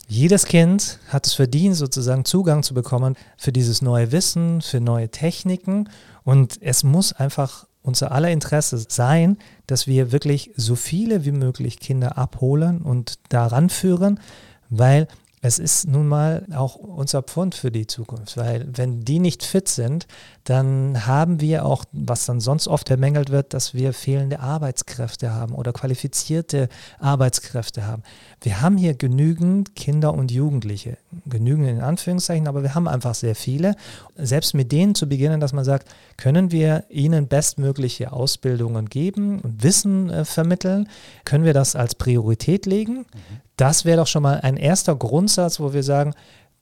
jedes 0.07 0.45
Kind 0.45 0.99
hat 1.09 1.27
es 1.27 1.33
verdient, 1.33 1.77
sozusagen 1.77 2.25
Zugang 2.25 2.62
zu 2.62 2.75
bekommen 2.75 3.17
für 3.39 3.53
dieses 3.53 3.81
neue 3.81 4.12
Wissen, 4.12 4.61
für 4.61 4.81
neue 4.81 5.09
Techniken. 5.09 5.89
Und 6.25 6.59
es 6.61 6.83
muss 6.83 7.12
einfach 7.15 7.67
unser 7.82 8.12
aller 8.12 8.31
Interesse 8.31 8.85
sein, 8.88 9.38
dass 9.66 9.87
wir 9.87 10.12
wirklich 10.12 10.52
so 10.57 10.75
viele 10.75 11.25
wie 11.25 11.33
möglich 11.33 11.81
Kinder 11.81 12.19
abholen 12.19 12.83
und 12.83 13.19
daran 13.31 13.71
führen, 13.71 14.21
weil 14.69 15.09
es 15.42 15.59
ist 15.59 15.88
nun 15.88 16.06
mal 16.06 16.44
auch 16.54 16.76
unser 16.76 17.23
Pfund 17.23 17.54
für 17.54 17.70
die 17.70 17.87
Zukunft, 17.87 18.37
weil 18.37 18.66
wenn 18.75 19.00
die 19.00 19.18
nicht 19.18 19.42
fit 19.42 19.68
sind, 19.68 20.06
dann 20.44 21.06
haben 21.06 21.40
wir 21.40 21.64
auch, 21.64 21.87
was 21.92 22.26
dann 22.26 22.40
sonst 22.40 22.68
oft 22.68 22.88
bemängelt 22.88 23.30
wird, 23.30 23.54
dass 23.54 23.73
wir 23.73 23.94
fehlende 23.94 24.40
Arbeitskräfte 24.40 25.32
haben 25.32 25.54
oder 25.54 25.73
qualifizierte 25.73 26.68
Arbeitskräfte 26.99 27.87
haben. 27.87 28.02
Wir 28.42 28.61
haben 28.61 28.76
hier 28.76 28.92
genügend 28.92 29.75
Kinder 29.75 30.12
und 30.12 30.30
Jugendliche, 30.30 30.99
genügend 31.25 31.68
in 31.68 31.80
Anführungszeichen, 31.80 32.47
aber 32.47 32.62
wir 32.62 32.75
haben 32.75 32.88
einfach 32.88 33.14
sehr 33.14 33.35
viele. 33.35 33.76
Selbst 34.16 34.52
mit 34.52 34.70
denen 34.73 34.94
zu 34.94 35.09
beginnen, 35.09 35.40
dass 35.40 35.54
man 35.54 35.64
sagt, 35.64 35.88
können 36.18 36.50
wir 36.50 36.85
ihnen 36.90 37.28
bestmögliche 37.28 38.12
Ausbildungen 38.12 38.90
geben 38.90 39.40
und 39.40 39.62
Wissen 39.62 40.11
äh, 40.11 40.26
vermitteln, 40.26 40.87
können 41.25 41.44
wir 41.44 41.54
das 41.54 41.76
als 41.76 41.94
Priorität 41.94 42.66
legen? 42.66 43.06
Mhm 43.14 43.50
das 43.61 43.85
wäre 43.85 43.99
doch 43.99 44.07
schon 44.07 44.23
mal 44.23 44.40
ein 44.40 44.57
erster 44.57 44.97
Grundsatz, 44.97 45.61
wo 45.61 45.73
wir 45.73 45.83
sagen, 45.83 46.14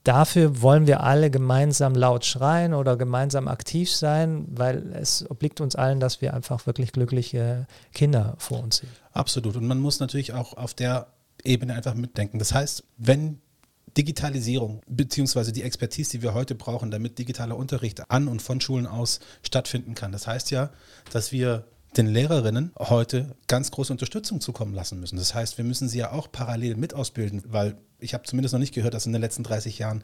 dafür 0.05 0.63
wollen 0.63 0.87
wir 0.87 1.03
alle 1.03 1.31
gemeinsam 1.31 1.95
laut 1.95 2.25
schreien 2.25 2.75
oder 2.75 2.97
gemeinsam 2.97 3.47
aktiv 3.47 3.93
sein, 3.93 4.47
weil 4.51 4.93
es 4.95 5.29
obliegt 5.31 5.61
uns 5.61 5.77
allen, 5.77 6.01
dass 6.01 6.21
wir 6.21 6.35
einfach 6.35 6.67
wirklich 6.67 6.93
glückliche 6.93 7.67
Kinder 7.93 8.35
vor 8.39 8.63
uns 8.63 8.79
sehen. 8.79 8.91
Absolut. 9.13 9.57
Und 9.57 9.67
man 9.67 9.79
muss 9.79 10.01
natürlich 10.01 10.33
auch 10.33 10.57
auf 10.57 10.75
der 10.75 11.09
Ebene 11.45 11.75
einfach 11.75 11.95
mitdenken. 11.95 12.39
Das 12.39 12.53
heißt, 12.53 12.85
wenn 12.97 13.41
Digitalisierung 13.97 14.83
beziehungsweise 14.89 15.53
die 15.53 15.63
Expertise, 15.63 16.11
die 16.13 16.23
wir 16.23 16.35
heute 16.35 16.55
brauchen, 16.55 16.91
damit 16.91 17.19
digitaler 17.19 17.57
Unterricht 17.57 18.11
an 18.11 18.29
und 18.29 18.43
von 18.43 18.61
Schulen 18.61 18.87
aus 18.87 19.21
stattfinden 19.43 19.95
kann. 19.95 20.13
Das 20.13 20.27
heißt 20.27 20.51
ja, 20.51 20.71
dass 21.13 21.33
wir 21.33 21.65
den 21.97 22.07
Lehrerinnen 22.07 22.73
heute 22.79 23.35
ganz 23.47 23.71
große 23.71 23.93
Unterstützung 23.93 24.41
zukommen 24.41 24.75
lassen 24.75 25.01
müssen. 25.01 25.17
Das 25.17 25.35
heißt, 25.35 25.59
wir 25.59 25.65
müssen 25.65 25.89
sie 25.89 25.99
ja 25.99 26.13
auch 26.13 26.31
parallel 26.31 26.77
mit 26.77 26.95
ausbilden, 26.95 27.43
weil 27.47 27.79
ich 28.01 28.15
habe 28.15 28.25
zumindest 28.25 28.53
noch 28.53 28.61
nicht 28.61 28.75
gehört, 28.75 28.95
dass 28.95 29.07
in 29.07 29.13
den 29.13 29.23
letzten 29.23 29.43
30 29.43 29.79
Jahren 29.79 30.03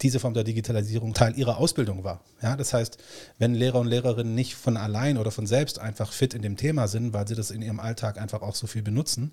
diese 0.00 0.20
Form 0.20 0.32
der 0.32 0.44
Digitalisierung 0.44 1.12
Teil 1.12 1.36
ihrer 1.36 1.58
Ausbildung 1.58 2.04
war. 2.04 2.22
Ja, 2.40 2.56
das 2.56 2.72
heißt, 2.72 2.98
wenn 3.38 3.54
Lehrer 3.54 3.80
und 3.80 3.88
Lehrerinnen 3.88 4.34
nicht 4.34 4.54
von 4.54 4.76
allein 4.76 5.18
oder 5.18 5.30
von 5.30 5.46
selbst 5.46 5.78
einfach 5.78 6.12
fit 6.12 6.34
in 6.34 6.42
dem 6.42 6.56
Thema 6.56 6.88
sind, 6.88 7.12
weil 7.12 7.28
sie 7.28 7.34
das 7.34 7.50
in 7.50 7.60
ihrem 7.60 7.80
Alltag 7.80 8.18
einfach 8.18 8.42
auch 8.42 8.54
so 8.54 8.66
viel 8.66 8.82
benutzen, 8.82 9.32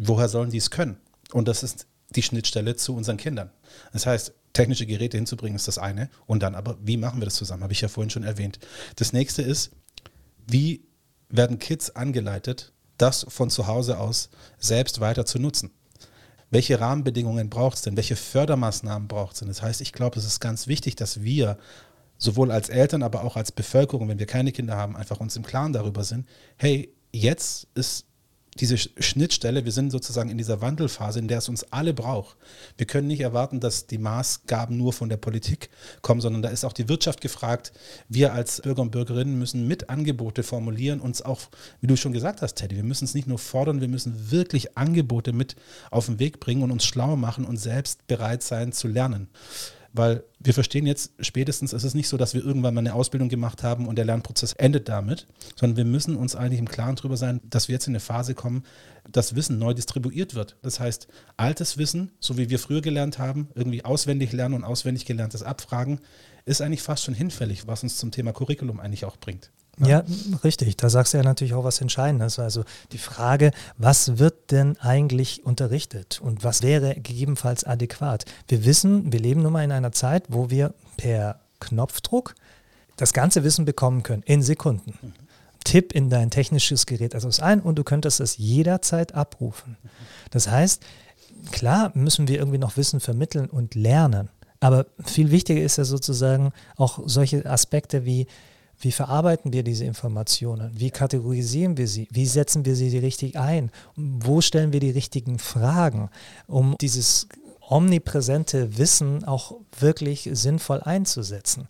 woher 0.00 0.28
sollen 0.28 0.50
die 0.50 0.58
es 0.58 0.70
können? 0.70 0.98
Und 1.32 1.48
das 1.48 1.62
ist 1.62 1.86
die 2.10 2.22
Schnittstelle 2.22 2.76
zu 2.76 2.94
unseren 2.94 3.16
Kindern. 3.16 3.50
Das 3.92 4.06
heißt, 4.06 4.32
technische 4.52 4.86
Geräte 4.86 5.16
hinzubringen 5.16 5.56
ist 5.56 5.68
das 5.68 5.78
eine. 5.78 6.10
Und 6.26 6.42
dann 6.42 6.54
aber, 6.54 6.76
wie 6.82 6.96
machen 6.96 7.20
wir 7.20 7.24
das 7.24 7.36
zusammen? 7.36 7.62
Habe 7.62 7.72
ich 7.72 7.80
ja 7.80 7.88
vorhin 7.88 8.10
schon 8.10 8.24
erwähnt. 8.24 8.58
Das 8.96 9.12
nächste 9.12 9.42
ist, 9.42 9.70
wie 10.46 10.84
werden 11.30 11.58
Kids 11.58 11.90
angeleitet, 11.90 12.72
das 12.98 13.26
von 13.28 13.50
zu 13.50 13.66
Hause 13.66 13.98
aus 13.98 14.30
selbst 14.58 15.00
weiter 15.00 15.24
zu 15.24 15.38
nutzen? 15.38 15.70
Welche 16.50 16.80
Rahmenbedingungen 16.80 17.48
braucht 17.48 17.76
es 17.76 17.82
denn? 17.82 17.96
Welche 17.96 18.16
Fördermaßnahmen 18.16 19.06
braucht 19.08 19.34
es 19.34 19.38
denn? 19.38 19.48
Das 19.48 19.62
heißt, 19.62 19.80
ich 19.80 19.92
glaube, 19.92 20.18
es 20.18 20.24
ist 20.24 20.40
ganz 20.40 20.66
wichtig, 20.66 20.96
dass 20.96 21.22
wir 21.22 21.58
sowohl 22.18 22.50
als 22.50 22.68
Eltern, 22.68 23.02
aber 23.02 23.24
auch 23.24 23.36
als 23.36 23.52
Bevölkerung, 23.52 24.08
wenn 24.08 24.18
wir 24.18 24.26
keine 24.26 24.52
Kinder 24.52 24.76
haben, 24.76 24.96
einfach 24.96 25.20
uns 25.20 25.36
im 25.36 25.44
Klaren 25.44 25.72
darüber 25.72 26.04
sind, 26.04 26.28
hey, 26.56 26.92
jetzt 27.12 27.68
ist 27.74 28.06
diese 28.58 28.76
Schnittstelle, 28.76 29.64
wir 29.64 29.72
sind 29.72 29.90
sozusagen 29.90 30.28
in 30.28 30.36
dieser 30.36 30.60
Wandelphase, 30.60 31.20
in 31.20 31.28
der 31.28 31.38
es 31.38 31.48
uns 31.48 31.72
alle 31.72 31.94
braucht. 31.94 32.36
Wir 32.76 32.86
können 32.86 33.06
nicht 33.06 33.20
erwarten, 33.20 33.60
dass 33.60 33.86
die 33.86 33.98
Maßgaben 33.98 34.76
nur 34.76 34.92
von 34.92 35.08
der 35.08 35.18
Politik 35.18 35.70
kommen, 36.02 36.20
sondern 36.20 36.42
da 36.42 36.48
ist 36.48 36.64
auch 36.64 36.72
die 36.72 36.88
Wirtschaft 36.88 37.20
gefragt. 37.20 37.72
Wir 38.08 38.34
als 38.34 38.60
Bürger 38.62 38.82
und 38.82 38.90
Bürgerinnen 38.90 39.38
müssen 39.38 39.68
mit 39.68 39.88
Angebote 39.88 40.42
formulieren, 40.42 41.00
uns 41.00 41.22
auch, 41.22 41.42
wie 41.80 41.86
du 41.86 41.96
schon 41.96 42.12
gesagt 42.12 42.42
hast, 42.42 42.54
Teddy, 42.54 42.76
wir 42.76 42.82
müssen 42.82 43.04
es 43.04 43.14
nicht 43.14 43.28
nur 43.28 43.38
fordern, 43.38 43.80
wir 43.80 43.88
müssen 43.88 44.30
wirklich 44.30 44.76
Angebote 44.76 45.32
mit 45.32 45.54
auf 45.90 46.06
den 46.06 46.18
Weg 46.18 46.40
bringen 46.40 46.62
und 46.62 46.72
uns 46.72 46.84
schlau 46.84 47.14
machen 47.14 47.44
und 47.44 47.56
selbst 47.56 48.06
bereit 48.08 48.42
sein 48.42 48.72
zu 48.72 48.88
lernen. 48.88 49.28
Weil 49.92 50.22
wir 50.38 50.54
verstehen 50.54 50.86
jetzt 50.86 51.12
spätestens, 51.18 51.72
es 51.72 51.82
ist 51.82 51.94
nicht 51.94 52.08
so, 52.08 52.16
dass 52.16 52.32
wir 52.32 52.44
irgendwann 52.44 52.74
mal 52.74 52.80
eine 52.80 52.94
Ausbildung 52.94 53.28
gemacht 53.28 53.64
haben 53.64 53.88
und 53.88 53.96
der 53.96 54.04
Lernprozess 54.04 54.52
endet 54.52 54.88
damit, 54.88 55.26
sondern 55.56 55.76
wir 55.76 55.84
müssen 55.84 56.14
uns 56.14 56.36
eigentlich 56.36 56.60
im 56.60 56.68
Klaren 56.68 56.94
darüber 56.94 57.16
sein, 57.16 57.40
dass 57.42 57.66
wir 57.66 57.72
jetzt 57.72 57.88
in 57.88 57.92
eine 57.92 58.00
Phase 58.00 58.34
kommen, 58.34 58.64
dass 59.10 59.34
Wissen 59.34 59.58
neu 59.58 59.74
distribuiert 59.74 60.34
wird. 60.36 60.56
Das 60.62 60.78
heißt, 60.78 61.08
altes 61.36 61.76
Wissen, 61.76 62.12
so 62.20 62.38
wie 62.38 62.50
wir 62.50 62.60
früher 62.60 62.82
gelernt 62.82 63.18
haben, 63.18 63.48
irgendwie 63.56 63.84
auswendig 63.84 64.32
lernen 64.32 64.54
und 64.54 64.64
auswendig 64.64 65.06
gelerntes 65.06 65.42
abfragen, 65.42 66.00
ist 66.44 66.62
eigentlich 66.62 66.82
fast 66.82 67.04
schon 67.04 67.14
hinfällig, 67.14 67.66
was 67.66 67.82
uns 67.82 67.96
zum 67.96 68.12
Thema 68.12 68.32
Curriculum 68.32 68.78
eigentlich 68.78 69.04
auch 69.04 69.16
bringt. 69.16 69.50
Ja, 69.88 70.04
richtig. 70.44 70.76
Da 70.76 70.90
sagst 70.90 71.12
du 71.14 71.18
ja 71.18 71.24
natürlich 71.24 71.54
auch 71.54 71.64
was 71.64 71.80
Entscheidendes. 71.80 72.38
Also 72.38 72.64
die 72.92 72.98
Frage, 72.98 73.52
was 73.78 74.18
wird 74.18 74.50
denn 74.50 74.76
eigentlich 74.78 75.44
unterrichtet 75.44 76.20
und 76.22 76.44
was 76.44 76.62
wäre 76.62 76.94
gegebenenfalls 76.94 77.64
adäquat? 77.64 78.24
Wir 78.48 78.64
wissen, 78.64 79.12
wir 79.12 79.20
leben 79.20 79.42
nun 79.42 79.52
mal 79.52 79.64
in 79.64 79.72
einer 79.72 79.92
Zeit, 79.92 80.24
wo 80.28 80.50
wir 80.50 80.74
per 80.96 81.40
Knopfdruck 81.60 82.34
das 82.96 83.12
ganze 83.12 83.44
Wissen 83.44 83.64
bekommen 83.64 84.02
können, 84.02 84.22
in 84.24 84.42
Sekunden. 84.42 84.94
Mhm. 85.00 85.12
Tipp 85.64 85.94
in 85.94 86.10
dein 86.10 86.30
technisches 86.30 86.86
Gerät 86.86 87.14
also 87.14 87.42
ein 87.42 87.60
und 87.60 87.76
du 87.76 87.84
könntest 87.84 88.20
es 88.20 88.38
jederzeit 88.38 89.14
abrufen. 89.14 89.76
Das 90.30 90.48
heißt, 90.48 90.82
klar 91.52 91.92
müssen 91.94 92.28
wir 92.28 92.38
irgendwie 92.38 92.58
noch 92.58 92.76
Wissen 92.76 93.00
vermitteln 93.00 93.48
und 93.48 93.74
lernen. 93.74 94.30
Aber 94.60 94.86
viel 95.04 95.30
wichtiger 95.30 95.62
ist 95.62 95.78
ja 95.78 95.84
sozusagen 95.84 96.52
auch 96.76 97.00
solche 97.06 97.46
Aspekte 97.46 98.04
wie, 98.04 98.26
wie 98.80 98.92
verarbeiten 98.92 99.52
wir 99.52 99.62
diese 99.62 99.84
Informationen? 99.84 100.72
Wie 100.74 100.90
kategorisieren 100.90 101.76
wir 101.76 101.86
sie? 101.86 102.08
Wie 102.10 102.26
setzen 102.26 102.64
wir 102.64 102.74
sie 102.74 102.96
richtig 102.98 103.38
ein? 103.38 103.70
Wo 103.94 104.40
stellen 104.40 104.72
wir 104.72 104.80
die 104.80 104.90
richtigen 104.90 105.38
Fragen, 105.38 106.10
um 106.46 106.74
dieses 106.80 107.28
omnipräsente 107.68 108.78
Wissen 108.78 109.24
auch 109.24 109.54
wirklich 109.78 110.30
sinnvoll 110.32 110.80
einzusetzen? 110.80 111.68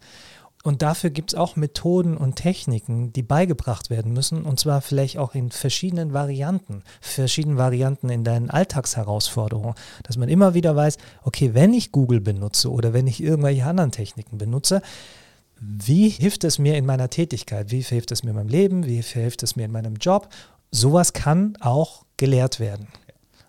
Und 0.63 0.83
dafür 0.83 1.09
gibt 1.09 1.33
es 1.33 1.39
auch 1.39 1.57
Methoden 1.57 2.19
und 2.19 2.37
Techniken, 2.37 3.15
die 3.15 3.23
beigebracht 3.23 3.89
werden 3.89 4.13
müssen, 4.13 4.43
und 4.43 4.61
zwar 4.61 4.83
vielleicht 4.83 5.17
auch 5.17 5.35
in 5.35 5.51
verschiedenen 5.51 6.13
Varianten, 6.13 6.83
verschiedenen 7.01 7.57
Varianten 7.57 8.11
in 8.11 8.25
deinen 8.25 8.51
Alltagsherausforderungen, 8.51 9.75
dass 10.03 10.19
man 10.19 10.29
immer 10.29 10.53
wieder 10.53 10.77
weiß, 10.77 10.99
okay, 11.23 11.55
wenn 11.55 11.73
ich 11.73 11.93
Google 11.93 12.21
benutze 12.21 12.71
oder 12.71 12.93
wenn 12.93 13.07
ich 13.07 13.23
irgendwelche 13.23 13.65
anderen 13.65 13.91
Techniken 13.91 14.37
benutze, 14.37 14.83
wie 15.61 16.09
hilft 16.09 16.45
es 16.45 16.59
mir 16.59 16.77
in 16.77 16.87
meiner 16.87 17.11
Tätigkeit? 17.11 17.71
Wie 17.71 17.83
hilft 17.83 18.13
es 18.13 18.23
mir 18.23 18.31
in 18.31 18.37
meinem 18.37 18.49
Leben? 18.49 18.87
Wie 18.87 19.03
hilft 19.03 19.43
es 19.43 19.57
mir 19.57 19.67
in 19.67 19.73
meinem 19.73 19.97
Job? 19.97 20.29
Sowas 20.71 21.13
kann 21.13 21.57
auch 21.61 22.05
gelehrt 22.17 22.61
werden. 22.61 22.89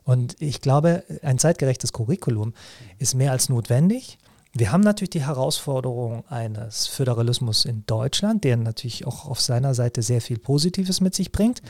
Und 0.03 0.35
ich 0.41 0.59
glaube, 0.59 1.03
ein 1.21 1.39
zeitgerechtes 1.39 1.93
Curriculum 1.93 2.53
ist 2.99 3.15
mehr 3.15 3.31
als 3.31 3.47
notwendig. 3.47 4.17
Wir 4.53 4.73
haben 4.73 4.81
natürlich 4.81 5.11
die 5.11 5.25
Herausforderung 5.25 6.25
eines 6.27 6.87
Föderalismus 6.87 7.63
in 7.63 7.85
Deutschland, 7.85 8.43
der 8.43 8.57
natürlich 8.57 9.07
auch 9.07 9.25
auf 9.25 9.39
seiner 9.39 9.73
Seite 9.73 10.01
sehr 10.01 10.19
viel 10.19 10.37
Positives 10.37 10.99
mit 10.99 11.15
sich 11.15 11.31
bringt. 11.31 11.61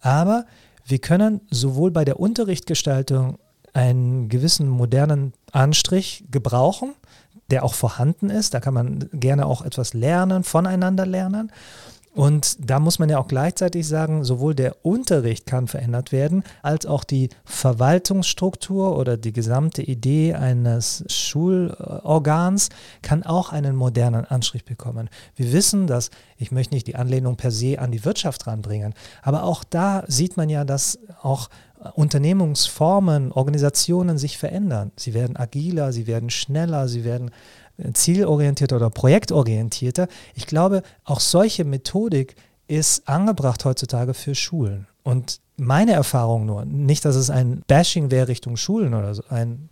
Aber 0.00 0.44
wir 0.84 0.98
können 0.98 1.40
sowohl 1.50 1.90
bei 1.90 2.04
der 2.04 2.20
Unterrichtsgestaltung 2.20 3.38
einen 3.72 4.28
gewissen 4.28 4.68
modernen 4.68 5.32
Anstrich 5.52 6.24
gebrauchen, 6.30 6.94
der 7.50 7.64
auch 7.64 7.74
vorhanden 7.74 8.30
ist. 8.30 8.54
Da 8.54 8.60
kann 8.60 8.74
man 8.74 9.08
gerne 9.12 9.46
auch 9.46 9.62
etwas 9.62 9.94
lernen, 9.94 10.44
voneinander 10.44 11.06
lernen. 11.06 11.50
Und 12.18 12.56
da 12.68 12.80
muss 12.80 12.98
man 12.98 13.08
ja 13.08 13.18
auch 13.20 13.28
gleichzeitig 13.28 13.86
sagen, 13.86 14.24
sowohl 14.24 14.52
der 14.52 14.84
Unterricht 14.84 15.46
kann 15.46 15.68
verändert 15.68 16.10
werden, 16.10 16.42
als 16.62 16.84
auch 16.84 17.04
die 17.04 17.28
Verwaltungsstruktur 17.44 18.98
oder 18.98 19.16
die 19.16 19.32
gesamte 19.32 19.82
Idee 19.82 20.34
eines 20.34 21.04
Schulorgans 21.06 22.70
kann 23.02 23.22
auch 23.22 23.52
einen 23.52 23.76
modernen 23.76 24.24
Anstrich 24.24 24.64
bekommen. 24.64 25.08
Wir 25.36 25.52
wissen, 25.52 25.86
dass, 25.86 26.10
ich 26.38 26.50
möchte 26.50 26.74
nicht 26.74 26.88
die 26.88 26.96
Anlehnung 26.96 27.36
per 27.36 27.52
se 27.52 27.78
an 27.78 27.92
die 27.92 28.04
Wirtschaft 28.04 28.48
ranbringen, 28.48 28.94
aber 29.22 29.44
auch 29.44 29.62
da 29.62 30.02
sieht 30.08 30.36
man 30.36 30.50
ja, 30.50 30.64
dass 30.64 30.98
auch 31.22 31.48
Unternehmungsformen, 31.94 33.30
Organisationen 33.30 34.18
sich 34.18 34.38
verändern. 34.38 34.90
Sie 34.96 35.14
werden 35.14 35.36
agiler, 35.36 35.92
sie 35.92 36.08
werden 36.08 36.30
schneller, 36.30 36.88
sie 36.88 37.04
werden 37.04 37.30
zielorientierter 37.92 38.76
oder 38.76 38.90
projektorientierter. 38.90 40.08
Ich 40.34 40.46
glaube, 40.46 40.82
auch 41.04 41.20
solche 41.20 41.64
Methodik 41.64 42.36
ist 42.66 43.08
angebracht 43.08 43.64
heutzutage 43.64 44.14
für 44.14 44.34
Schulen. 44.34 44.86
Und 45.02 45.40
meine 45.56 45.92
Erfahrung 45.92 46.46
nur, 46.46 46.64
nicht, 46.64 47.04
dass 47.04 47.16
es 47.16 47.30
ein 47.30 47.62
Bashing 47.66 48.10
wäre 48.10 48.28
Richtung 48.28 48.56
Schulen 48.56 48.94
oder 48.94 49.14
so, 49.14 49.22
ein 49.30 49.70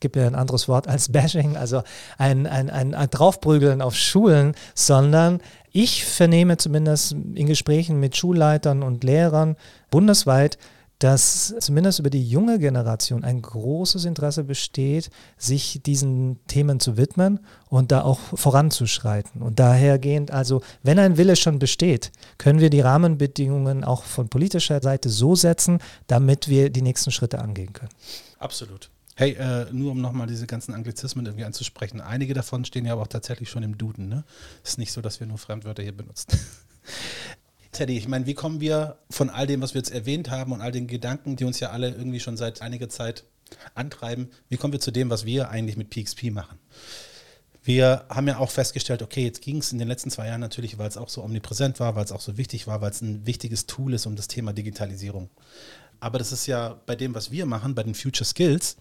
gibt 0.00 0.16
ja 0.16 0.26
ein 0.26 0.34
anderes 0.34 0.68
Wort 0.68 0.88
als 0.88 1.10
Bashing, 1.10 1.56
also 1.56 1.82
ein, 2.18 2.46
ein, 2.46 2.70
ein, 2.70 2.94
ein 2.94 3.10
Draufprügeln 3.10 3.80
auf 3.80 3.94
Schulen, 3.94 4.54
sondern 4.74 5.40
ich 5.72 6.04
vernehme 6.04 6.58
zumindest 6.58 7.12
in 7.12 7.46
Gesprächen 7.46 7.98
mit 7.98 8.16
Schulleitern 8.16 8.82
und 8.82 9.04
Lehrern 9.04 9.56
bundesweit, 9.90 10.58
dass 10.98 11.54
zumindest 11.60 11.98
über 11.98 12.10
die 12.10 12.26
junge 12.26 12.58
Generation 12.58 13.24
ein 13.24 13.42
großes 13.42 14.04
Interesse 14.04 14.44
besteht, 14.44 15.10
sich 15.36 15.80
diesen 15.84 16.40
Themen 16.46 16.80
zu 16.80 16.96
widmen 16.96 17.40
und 17.68 17.92
da 17.92 18.02
auch 18.02 18.18
voranzuschreiten. 18.34 19.42
Und 19.42 19.58
dahergehend, 19.58 20.30
also 20.30 20.62
wenn 20.82 20.98
ein 20.98 21.16
Wille 21.18 21.36
schon 21.36 21.58
besteht, 21.58 22.12
können 22.38 22.60
wir 22.60 22.70
die 22.70 22.80
Rahmenbedingungen 22.80 23.84
auch 23.84 24.04
von 24.04 24.28
politischer 24.28 24.80
Seite 24.80 25.10
so 25.10 25.34
setzen, 25.34 25.80
damit 26.06 26.48
wir 26.48 26.70
die 26.70 26.82
nächsten 26.82 27.10
Schritte 27.10 27.40
angehen 27.40 27.72
können. 27.72 27.92
Absolut. 28.38 28.90
Hey, 29.18 29.32
äh, 29.32 29.66
nur 29.72 29.92
um 29.92 30.00
nochmal 30.02 30.26
diese 30.26 30.46
ganzen 30.46 30.74
Anglizismen 30.74 31.24
irgendwie 31.24 31.46
anzusprechen. 31.46 32.02
Einige 32.02 32.34
davon 32.34 32.66
stehen 32.66 32.84
ja 32.84 32.92
aber 32.92 33.02
auch 33.02 33.06
tatsächlich 33.06 33.48
schon 33.48 33.62
im 33.62 33.78
Duden. 33.78 34.08
Ne? 34.08 34.24
Es 34.62 34.72
ist 34.72 34.78
nicht 34.78 34.92
so, 34.92 35.00
dass 35.00 35.20
wir 35.20 35.26
nur 35.26 35.38
Fremdwörter 35.38 35.82
hier 35.82 35.96
benutzen. 35.96 36.38
Teddy, 37.76 37.96
ich 37.96 38.08
meine, 38.08 38.26
wie 38.26 38.34
kommen 38.34 38.60
wir 38.60 38.98
von 39.10 39.30
all 39.30 39.46
dem, 39.46 39.60
was 39.60 39.74
wir 39.74 39.80
jetzt 39.80 39.90
erwähnt 39.90 40.30
haben 40.30 40.52
und 40.52 40.60
all 40.62 40.72
den 40.72 40.86
Gedanken, 40.86 41.36
die 41.36 41.44
uns 41.44 41.60
ja 41.60 41.70
alle 41.70 41.90
irgendwie 41.90 42.20
schon 42.20 42.36
seit 42.36 42.62
einiger 42.62 42.88
Zeit 42.88 43.24
antreiben, 43.74 44.30
wie 44.48 44.56
kommen 44.56 44.72
wir 44.72 44.80
zu 44.80 44.90
dem, 44.90 45.10
was 45.10 45.24
wir 45.24 45.50
eigentlich 45.50 45.76
mit 45.76 45.90
PXP 45.90 46.30
machen? 46.30 46.58
Wir 47.62 48.04
haben 48.08 48.28
ja 48.28 48.38
auch 48.38 48.50
festgestellt, 48.50 49.02
okay, 49.02 49.24
jetzt 49.24 49.42
ging 49.42 49.58
es 49.58 49.72
in 49.72 49.78
den 49.78 49.88
letzten 49.88 50.10
zwei 50.10 50.28
Jahren 50.28 50.40
natürlich, 50.40 50.78
weil 50.78 50.88
es 50.88 50.96
auch 50.96 51.08
so 51.08 51.22
omnipräsent 51.22 51.78
war, 51.78 51.96
weil 51.96 52.04
es 52.04 52.12
auch 52.12 52.20
so 52.20 52.36
wichtig 52.36 52.66
war, 52.66 52.80
weil 52.80 52.92
es 52.92 53.02
ein 53.02 53.26
wichtiges 53.26 53.66
Tool 53.66 53.92
ist 53.92 54.06
um 54.06 54.16
das 54.16 54.28
Thema 54.28 54.52
Digitalisierung. 54.52 55.28
Aber 56.00 56.18
das 56.18 56.32
ist 56.32 56.46
ja 56.46 56.80
bei 56.86 56.96
dem, 56.96 57.14
was 57.14 57.30
wir 57.30 57.44
machen, 57.44 57.74
bei 57.74 57.82
den 57.82 57.94
Future 57.94 58.24
Skills, 58.24 58.76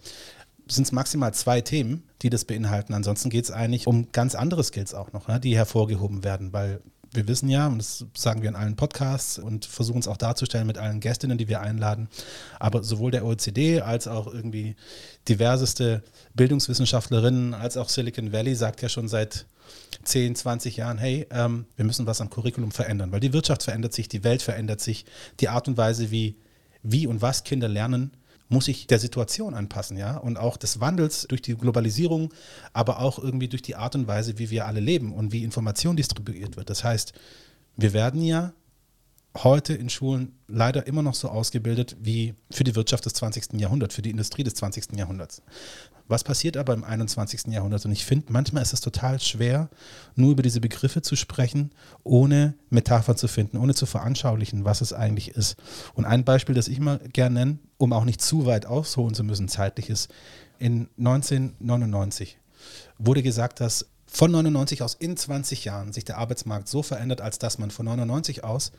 sind 0.68 0.84
es 0.84 0.92
maximal 0.92 1.34
zwei 1.34 1.62
Themen, 1.62 2.04
die 2.22 2.30
das 2.30 2.46
beinhalten. 2.46 2.94
Ansonsten 2.94 3.30
geht 3.30 3.46
es 3.46 3.52
eigentlich 3.52 3.88
um 3.88 4.12
ganz 4.12 4.36
andere 4.36 4.64
Skills 4.64 4.94
auch 4.94 5.12
noch, 5.14 5.28
ne, 5.28 5.40
die 5.40 5.56
hervorgehoben 5.56 6.24
werden, 6.24 6.54
weil 6.54 6.82
wir 7.16 7.28
wissen 7.28 7.50
ja, 7.50 7.68
und 7.68 7.78
das 7.80 8.06
sagen 8.14 8.42
wir 8.42 8.50
in 8.50 8.56
allen 8.56 8.76
Podcasts 8.76 9.40
und 9.40 9.66
versuchen 9.66 10.00
es 10.00 10.08
auch 10.08 10.18
darzustellen 10.18 10.68
mit 10.68 10.78
allen 10.78 11.00
Gästinnen, 11.00 11.38
die 11.38 11.48
wir 11.48 11.62
einladen, 11.62 12.08
aber 12.60 12.84
sowohl 12.84 13.12
der 13.12 13.26
OECD 13.26 13.82
als 13.82 14.08
auch 14.08 14.28
irgendwie 14.28 14.76
diverseste 15.28 16.04
Bildungswissenschaftlerinnen 16.34 17.54
als 17.54 17.78
auch 17.78 17.90
Silicon 17.90 18.32
Valley 18.32 18.56
sagt 18.56 18.82
ja 18.82 18.90
schon 18.90 19.08
seit 19.08 19.46
10, 20.04 20.36
20 20.36 20.78
Jahren, 20.78 20.98
hey, 20.98 21.28
ähm, 21.32 21.66
wir 21.76 21.86
müssen 21.86 22.06
was 22.06 22.22
am 22.22 22.30
Curriculum 22.30 22.72
verändern, 22.72 23.12
weil 23.12 23.20
die 23.20 23.34
Wirtschaft 23.34 23.64
verändert 23.64 23.94
sich, 23.94 24.08
die 24.08 24.24
Welt 24.24 24.42
verändert 24.42 24.82
sich, 24.82 25.06
die 25.40 25.50
Art 25.50 25.68
und 25.68 25.78
Weise, 25.78 26.12
wie, 26.12 26.36
wie 26.84 27.08
und 27.08 27.22
was 27.22 27.44
Kinder 27.44 27.68
lernen, 27.68 28.12
muss 28.50 28.66
sich 28.66 28.88
der 28.88 29.00
Situation 29.00 29.54
anpassen, 29.54 29.98
ja, 29.98 30.18
und 30.18 30.38
auch 30.38 30.58
des 30.58 30.80
Wandels 30.80 31.26
durch 31.28 31.42
die 31.42 31.56
Globalisierung, 31.56 32.34
aber 32.74 33.00
auch 33.00 33.20
irgendwie 33.20 33.48
durch 33.48 33.62
die 33.62 33.76
Art 33.76 33.96
und 33.96 34.08
Weise, 34.08 34.38
wie 34.38 34.50
wir 34.50 34.68
alle 34.68 34.80
leben 34.80 35.14
und 35.14 35.32
wie 35.32 35.44
Information 35.44 35.96
distribuiert 35.96 36.58
wird. 36.58 36.70
Das 36.70 36.84
heißt, 36.84 37.14
wir 37.76 37.94
werden 37.94 38.22
ja 38.22 38.54
heute 39.44 39.74
in 39.74 39.90
Schulen 39.90 40.34
leider 40.48 40.88
immer 40.88 41.02
noch 41.02 41.14
so 41.14 41.30
ausgebildet 41.30 41.98
wie 42.00 42.36
für 42.52 42.64
die 42.64 42.76
Wirtschaft 42.76 43.06
des 43.06 43.14
20. 43.14 43.60
Jahrhunderts, 43.60 43.96
für 43.96 44.02
die 44.02 44.10
Industrie 44.10 44.44
des 44.44 44.56
20. 44.56 44.98
Jahrhunderts. 44.98 45.42
Was 46.08 46.24
passiert 46.24 46.56
aber 46.56 46.74
im 46.74 46.84
21. 46.84 47.48
Jahrhundert? 47.48 47.84
Und 47.86 47.92
ich 47.92 48.06
finde, 48.06 48.32
manchmal 48.32 48.62
ist 48.62 48.74
es 48.74 48.82
total 48.82 49.20
schwer, 49.20 49.70
nur 50.16 50.32
über 50.32 50.44
diese 50.44 50.62
Begriffe 50.62 51.02
zu 51.02 51.16
sprechen, 51.16 51.72
ohne 52.04 52.54
Metapher 52.70 53.16
zu 53.16 53.28
finden, 53.28 53.58
ohne 53.58 53.74
zu 53.74 53.88
veranschaulichen, 53.88 54.66
was 54.66 54.82
es 54.82 54.94
eigentlich 54.94 55.30
ist. 55.30 55.56
Und 55.96 56.06
ein 56.06 56.24
Beispiel, 56.24 56.54
das 56.54 56.68
ich 56.68 56.80
mal 56.80 57.00
gerne 57.12 57.40
nenne, 57.40 57.58
um 57.78 57.92
auch 57.92 58.06
nicht 58.06 58.22
zu 58.22 58.46
weit 58.46 58.68
ausholen 58.68 59.16
zu 59.16 59.24
müssen, 59.24 59.48
zeitlich 59.48 59.90
ist, 59.90 60.12
in 60.60 60.88
1999 60.98 62.38
wurde 62.98 63.24
gesagt, 63.24 63.60
dass 63.60 63.88
von 64.06 64.32
99 64.32 64.84
aus 64.84 64.94
in 64.94 65.18
20 65.18 65.66
Jahren 65.66 65.92
sich 65.92 66.06
der 66.06 66.20
Arbeitsmarkt 66.20 66.70
so 66.70 66.84
verändert, 66.84 67.20
als 67.20 67.40
dass 67.40 67.58
man 67.58 67.72
von 67.72 67.86
99 67.86 68.44
aus 68.44 68.72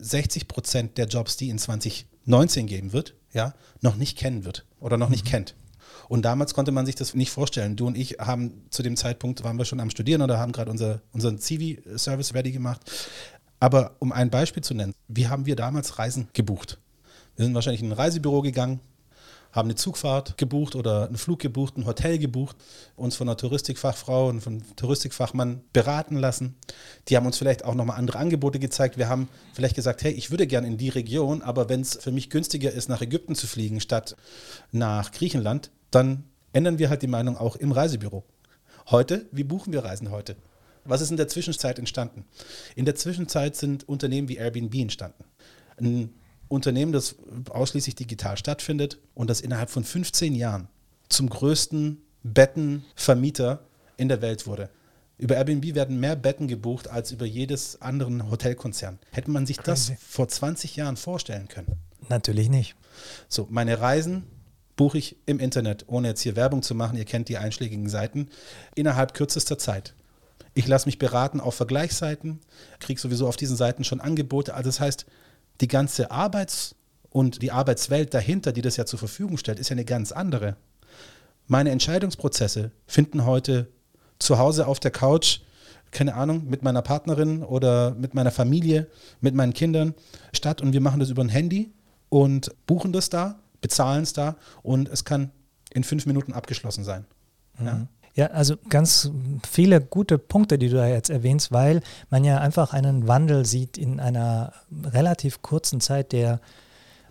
60 0.00 0.48
Prozent 0.48 0.98
der 0.98 1.06
Jobs, 1.06 1.36
die 1.36 1.48
in 1.48 1.58
2019 1.58 2.66
geben 2.66 2.92
wird, 2.92 3.14
ja, 3.32 3.54
noch 3.80 3.96
nicht 3.96 4.18
kennen 4.18 4.44
wird 4.44 4.66
oder 4.80 4.96
noch 4.96 5.08
nicht 5.08 5.24
mhm. 5.26 5.30
kennt. 5.30 5.54
Und 6.08 6.24
damals 6.24 6.54
konnte 6.54 6.72
man 6.72 6.86
sich 6.86 6.96
das 6.96 7.14
nicht 7.14 7.30
vorstellen. 7.30 7.76
Du 7.76 7.86
und 7.86 7.96
ich 7.96 8.18
haben 8.18 8.64
zu 8.70 8.82
dem 8.82 8.96
Zeitpunkt, 8.96 9.44
waren 9.44 9.56
wir 9.58 9.64
schon 9.64 9.80
am 9.80 9.90
Studieren 9.90 10.22
oder 10.22 10.38
haben 10.38 10.52
gerade 10.52 10.70
unser, 10.70 11.02
unseren 11.12 11.38
CV-Service 11.38 12.34
ready 12.34 12.50
gemacht. 12.52 12.80
Aber 13.60 13.96
um 13.98 14.10
ein 14.10 14.30
Beispiel 14.30 14.62
zu 14.62 14.74
nennen, 14.74 14.94
wie 15.06 15.28
haben 15.28 15.46
wir 15.46 15.54
damals 15.54 15.98
Reisen 15.98 16.28
gebucht? 16.32 16.78
Wir 17.36 17.44
sind 17.44 17.54
wahrscheinlich 17.54 17.82
in 17.82 17.90
ein 17.90 17.92
Reisebüro 17.92 18.42
gegangen, 18.42 18.80
haben 19.52 19.66
eine 19.66 19.74
Zugfahrt 19.74 20.38
gebucht 20.38 20.76
oder 20.76 21.06
einen 21.06 21.16
Flug 21.16 21.40
gebucht, 21.40 21.76
ein 21.76 21.86
Hotel 21.86 22.18
gebucht, 22.18 22.56
uns 22.96 23.16
von 23.16 23.28
einer 23.28 23.36
Touristikfachfrau 23.36 24.28
und 24.28 24.40
von 24.40 24.54
einem 24.54 24.76
Touristikfachmann 24.76 25.62
beraten 25.72 26.16
lassen. 26.16 26.56
Die 27.08 27.16
haben 27.16 27.26
uns 27.26 27.38
vielleicht 27.38 27.64
auch 27.64 27.74
nochmal 27.74 27.98
andere 27.98 28.18
Angebote 28.18 28.58
gezeigt. 28.58 28.96
Wir 28.96 29.08
haben 29.08 29.28
vielleicht 29.52 29.74
gesagt, 29.74 30.02
hey, 30.02 30.12
ich 30.12 30.30
würde 30.30 30.46
gerne 30.46 30.66
in 30.66 30.78
die 30.78 30.88
Region, 30.88 31.42
aber 31.42 31.68
wenn 31.68 31.80
es 31.80 31.96
für 31.96 32.12
mich 32.12 32.30
günstiger 32.30 32.70
ist, 32.70 32.88
nach 32.88 33.02
Ägypten 33.02 33.34
zu 33.34 33.46
fliegen 33.46 33.80
statt 33.80 34.16
nach 34.70 35.12
Griechenland, 35.12 35.70
dann 35.90 36.24
ändern 36.52 36.78
wir 36.78 36.88
halt 36.88 37.02
die 37.02 37.08
Meinung 37.08 37.36
auch 37.36 37.56
im 37.56 37.72
Reisebüro. 37.72 38.24
Heute, 38.90 39.26
wie 39.32 39.44
buchen 39.44 39.72
wir 39.72 39.84
Reisen 39.84 40.10
heute? 40.10 40.36
Was 40.84 41.00
ist 41.00 41.10
in 41.10 41.16
der 41.16 41.28
Zwischenzeit 41.28 41.78
entstanden? 41.78 42.24
In 42.74 42.84
der 42.84 42.94
Zwischenzeit 42.94 43.54
sind 43.56 43.88
Unternehmen 43.88 44.28
wie 44.28 44.36
Airbnb 44.36 44.74
entstanden. 44.74 45.24
Ein 45.78 46.10
Unternehmen, 46.50 46.92
das 46.92 47.14
ausschließlich 47.48 47.94
digital 47.94 48.36
stattfindet 48.36 48.98
und 49.14 49.30
das 49.30 49.40
innerhalb 49.40 49.70
von 49.70 49.84
15 49.84 50.34
Jahren 50.34 50.68
zum 51.08 51.30
größten 51.30 52.02
Bettenvermieter 52.24 53.64
in 53.96 54.08
der 54.08 54.20
Welt 54.20 54.46
wurde. 54.46 54.68
Über 55.16 55.36
Airbnb 55.36 55.74
werden 55.74 56.00
mehr 56.00 56.16
Betten 56.16 56.48
gebucht 56.48 56.88
als 56.88 57.12
über 57.12 57.24
jedes 57.24 57.80
anderen 57.80 58.30
Hotelkonzern. 58.30 58.98
Hätte 59.12 59.30
man 59.30 59.46
sich 59.46 59.58
Crazy. 59.58 59.92
das 59.92 60.02
vor 60.02 60.28
20 60.28 60.76
Jahren 60.76 60.96
vorstellen 60.96 61.46
können? 61.46 61.76
Natürlich 62.08 62.48
nicht. 62.48 62.74
So, 63.28 63.46
meine 63.50 63.80
Reisen 63.80 64.24
buche 64.76 64.98
ich 64.98 65.16
im 65.26 65.38
Internet, 65.38 65.84
ohne 65.88 66.08
jetzt 66.08 66.22
hier 66.22 66.36
Werbung 66.36 66.62
zu 66.62 66.74
machen. 66.74 66.96
Ihr 66.96 67.04
kennt 67.04 67.28
die 67.28 67.36
einschlägigen 67.36 67.88
Seiten, 67.88 68.28
innerhalb 68.74 69.14
kürzester 69.14 69.58
Zeit. 69.58 69.94
Ich 70.54 70.66
lasse 70.66 70.86
mich 70.86 70.98
beraten 70.98 71.38
auf 71.38 71.54
Vergleichsseiten, 71.54 72.40
kriege 72.80 73.00
sowieso 73.00 73.28
auf 73.28 73.36
diesen 73.36 73.56
Seiten 73.56 73.84
schon 73.84 74.00
Angebote. 74.00 74.54
Also 74.54 74.68
das 74.68 74.80
heißt, 74.80 75.06
die 75.60 75.68
ganze 75.68 76.10
Arbeits- 76.10 76.74
und 77.10 77.42
die 77.42 77.52
Arbeitswelt 77.52 78.14
dahinter, 78.14 78.52
die 78.52 78.62
das 78.62 78.76
ja 78.76 78.86
zur 78.86 78.98
Verfügung 78.98 79.36
stellt, 79.36 79.58
ist 79.58 79.68
ja 79.68 79.74
eine 79.74 79.84
ganz 79.84 80.12
andere. 80.12 80.56
Meine 81.46 81.70
Entscheidungsprozesse 81.70 82.70
finden 82.86 83.26
heute 83.26 83.68
zu 84.18 84.38
Hause 84.38 84.66
auf 84.66 84.78
der 84.78 84.92
Couch, 84.92 85.40
keine 85.90 86.14
Ahnung, 86.14 86.48
mit 86.48 86.62
meiner 86.62 86.82
Partnerin 86.82 87.42
oder 87.42 87.94
mit 87.94 88.14
meiner 88.14 88.30
Familie, 88.30 88.86
mit 89.20 89.34
meinen 89.34 89.52
Kindern 89.52 89.94
statt 90.32 90.60
und 90.60 90.72
wir 90.72 90.80
machen 90.80 91.00
das 91.00 91.10
über 91.10 91.24
ein 91.24 91.28
Handy 91.28 91.72
und 92.08 92.54
buchen 92.66 92.92
das 92.92 93.10
da, 93.10 93.40
bezahlen 93.60 94.04
es 94.04 94.12
da 94.12 94.36
und 94.62 94.88
es 94.88 95.04
kann 95.04 95.30
in 95.72 95.82
fünf 95.82 96.06
Minuten 96.06 96.32
abgeschlossen 96.32 96.84
sein. 96.84 97.06
Mhm. 97.58 97.66
Ja. 97.66 97.86
Ja, 98.14 98.26
also 98.26 98.56
ganz 98.68 99.10
viele 99.48 99.80
gute 99.80 100.18
Punkte, 100.18 100.58
die 100.58 100.68
du 100.68 100.76
da 100.76 100.88
jetzt 100.88 101.10
erwähnst, 101.10 101.52
weil 101.52 101.80
man 102.10 102.24
ja 102.24 102.38
einfach 102.38 102.72
einen 102.72 103.06
Wandel 103.06 103.46
sieht 103.46 103.78
in 103.78 104.00
einer 104.00 104.52
relativ 104.84 105.42
kurzen 105.42 105.80
Zeit, 105.80 106.12
der 106.12 106.40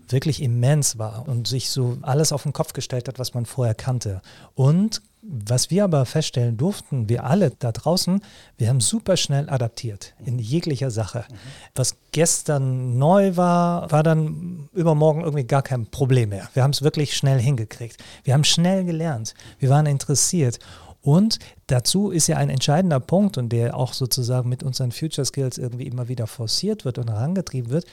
wirklich 0.10 0.42
immens 0.42 0.98
war 0.98 1.28
und 1.28 1.48
sich 1.48 1.70
so 1.70 1.98
alles 2.02 2.32
auf 2.32 2.44
den 2.44 2.54
Kopf 2.54 2.74
gestellt 2.74 3.08
hat, 3.08 3.20
was 3.20 3.34
man 3.34 3.46
vorher 3.46 3.76
kannte. 3.76 4.22
Und 4.56 5.02
was 5.22 5.70
wir 5.70 5.84
aber 5.84 6.06
feststellen 6.06 6.56
durften, 6.56 7.10
wir 7.10 7.26
alle 7.26 7.52
da 7.52 7.74
draußen, 7.74 8.22
wir 8.58 8.70
haben 8.70 8.80
super 8.80 9.18
schnell 9.18 9.50
adaptiert 9.50 10.14
in 10.26 10.40
jeglicher 10.40 10.92
Sache. 10.92 11.26
Mhm. 11.30 11.36
Was 11.76 11.98
gestern 12.12 12.98
neu 12.98 13.36
war, 13.36 13.92
war 13.92 14.02
dann 14.02 14.70
übermorgen 14.74 15.22
irgendwie 15.22 15.44
gar 15.44 15.62
kein 15.62 15.88
Problem 15.88 16.30
mehr. 16.30 16.50
Wir 16.54 16.64
haben 16.64 16.72
es 16.72 16.82
wirklich 16.82 17.18
schnell 17.18 17.40
hingekriegt. 17.40 17.98
Wir 18.24 18.34
haben 18.34 18.46
schnell 18.46 18.86
gelernt. 18.86 19.34
Wir 19.60 19.70
waren 19.70 19.88
interessiert. 19.88 20.60
Und 21.02 21.40
dazu 21.68 22.12
ist 22.12 22.28
ja 22.28 22.38
ein 22.38 22.50
entscheidender 22.50 23.00
Punkt 23.00 23.38
und 23.38 23.50
der 23.50 23.76
auch 23.76 23.94
sozusagen 23.94 24.50
mit 24.50 24.64
unseren 24.64 24.92
Future 24.92 25.26
Skills 25.26 25.58
irgendwie 25.58 25.88
immer 25.88 26.08
wieder 26.08 26.28
forciert 26.28 26.86
wird 26.86 26.98
und 26.98 27.10
herangetrieben 27.10 27.72
wird, 27.72 27.86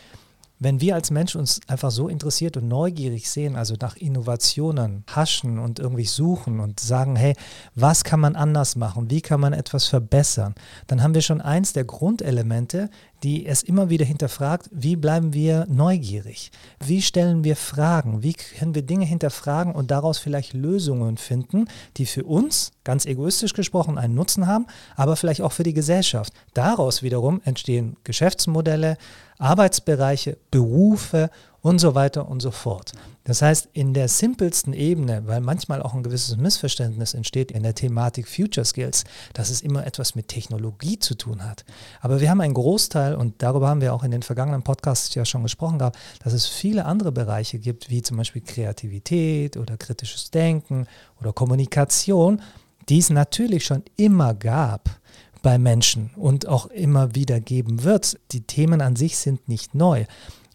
wenn 0.59 0.81
wir 0.81 0.95
als 0.95 1.11
Mensch 1.11 1.37
uns 1.37 1.61
einfach 1.66 1.90
so 1.90 2.09
interessiert 2.09 2.57
und 2.57 2.69
neugierig 2.69 3.31
sehen, 3.31 3.57
also 3.57 3.75
nach 3.81 3.97
Innovationen 3.97 5.05
haschen 5.14 5.59
und 5.59 5.79
irgendwie 5.79 6.07
suchen 6.07 6.61
und 6.61 6.81
sagen, 6.81 7.16
hey, 7.16 7.35
was 7.75 8.05
kann 8.05 8.21
man 8.21 8.37
anders 8.37 8.77
machen? 8.77 9.11
Wie 9.11 9.21
kann 9.21 9.40
man 9.40 9.53
etwas 9.53 9.87
verbessern? 9.87 10.55
Dann 10.87 11.03
haben 11.03 11.14
wir 11.14 11.23
schon 11.23 11.40
eins 11.40 11.73
der 11.73 11.85
Grundelemente, 11.85 12.90
die 13.23 13.47
es 13.47 13.62
immer 13.62 13.90
wieder 13.90 14.05
hinterfragt, 14.05 14.69
wie 14.73 14.97
bleiben 14.97 15.33
wir 15.33 15.66
neugierig? 15.69 16.51
Wie 16.85 17.03
stellen 17.03 17.45
wir 17.45 17.57
Fragen? 17.57 18.23
Wie 18.23 18.35
können 18.35 18.75
wir 18.75 18.83
Dinge 18.83 19.07
hinterfragen 19.07 19.75
und 19.75 19.90
daraus 19.90 20.19
vielleicht 20.19 20.53
Lösungen 20.53 21.16
finden, 21.16 21.66
die 21.97 22.07
für 22.07 22.25
uns, 22.25 22.73
ganz 22.85 23.07
egoistisch 23.07 23.55
gesprochen, 23.55 23.99
einen 23.99 24.14
Nutzen 24.14 24.47
haben, 24.47 24.66
aber 24.97 25.16
vielleicht 25.16 25.42
auch 25.42 25.53
für 25.53 25.64
die 25.64 25.73
Gesellschaft. 25.73 26.33
Daraus 26.55 27.03
wiederum 27.03 27.40
entstehen 27.45 27.97
Geschäftsmodelle, 28.05 28.97
Arbeitsbereiche, 29.38 30.37
Berufe 30.51 31.31
und 31.61 31.81
so 31.81 31.94
weiter 31.94 32.29
und 32.29 32.40
so 32.40 32.53
fort. 32.53 32.92
Das 33.25 33.42
heißt, 33.42 33.70
in 33.72 33.92
der 33.92 34.07
simpelsten 34.07 34.72
Ebene, 34.72 35.22
weil 35.27 35.40
manchmal 35.40 35.83
auch 35.83 35.94
ein 35.94 36.05
gewisses 36.05 36.37
Missverständnis 36.37 37.12
entsteht 37.12 37.51
in 37.51 37.64
der 37.64 37.75
Thematik 37.75 38.29
Future 38.29 38.64
Skills, 38.64 39.03
dass 39.33 39.51
es 39.51 39.62
immer 39.62 39.85
etwas 39.85 40.14
mit 40.14 40.29
Technologie 40.29 41.01
zu 41.01 41.16
tun 41.16 41.42
hat. 41.42 41.64
Aber 42.01 42.20
wir 42.20 42.31
haben 42.31 42.40
einen 42.40 42.55
Großteil, 42.55 43.16
und 43.16 43.42
darüber 43.42 43.68
haben 43.68 43.81
wir 43.81 43.94
auch 43.94 44.05
in 44.05 44.12
den 44.12 44.22
vergangenen 44.22 44.62
Podcasts 44.62 45.12
ja 45.16 45.25
schon 45.25 45.42
gesprochen 45.42 45.81
gehabt, 45.81 45.99
dass 46.22 46.35
es 46.35 46.46
viele 46.46 46.85
andere 46.85 47.11
Bereiche 47.11 47.59
gibt, 47.59 47.90
wie 47.90 48.01
zum 48.01 48.16
Beispiel 48.16 48.42
Kreativität 48.42 49.57
oder 49.57 49.77
kritisches 49.77 50.31
Denken 50.31 50.87
oder 51.20 51.33
Kommunikation, 51.33 52.40
die 52.88 52.99
es 52.99 53.11
natürlich 53.11 53.64
schon 53.64 53.83
immer 53.96 54.35
gab 54.35 55.01
bei 55.46 55.59
Menschen 55.59 56.11
und 56.16 56.48
auch 56.48 56.66
immer 56.66 57.14
wieder 57.14 57.38
geben 57.38 57.85
wird. 57.85 58.18
Die 58.32 58.40
Themen 58.40 58.80
an 58.80 58.96
sich 58.96 59.16
sind 59.16 59.48
nicht 59.48 59.76
neu. 59.76 60.04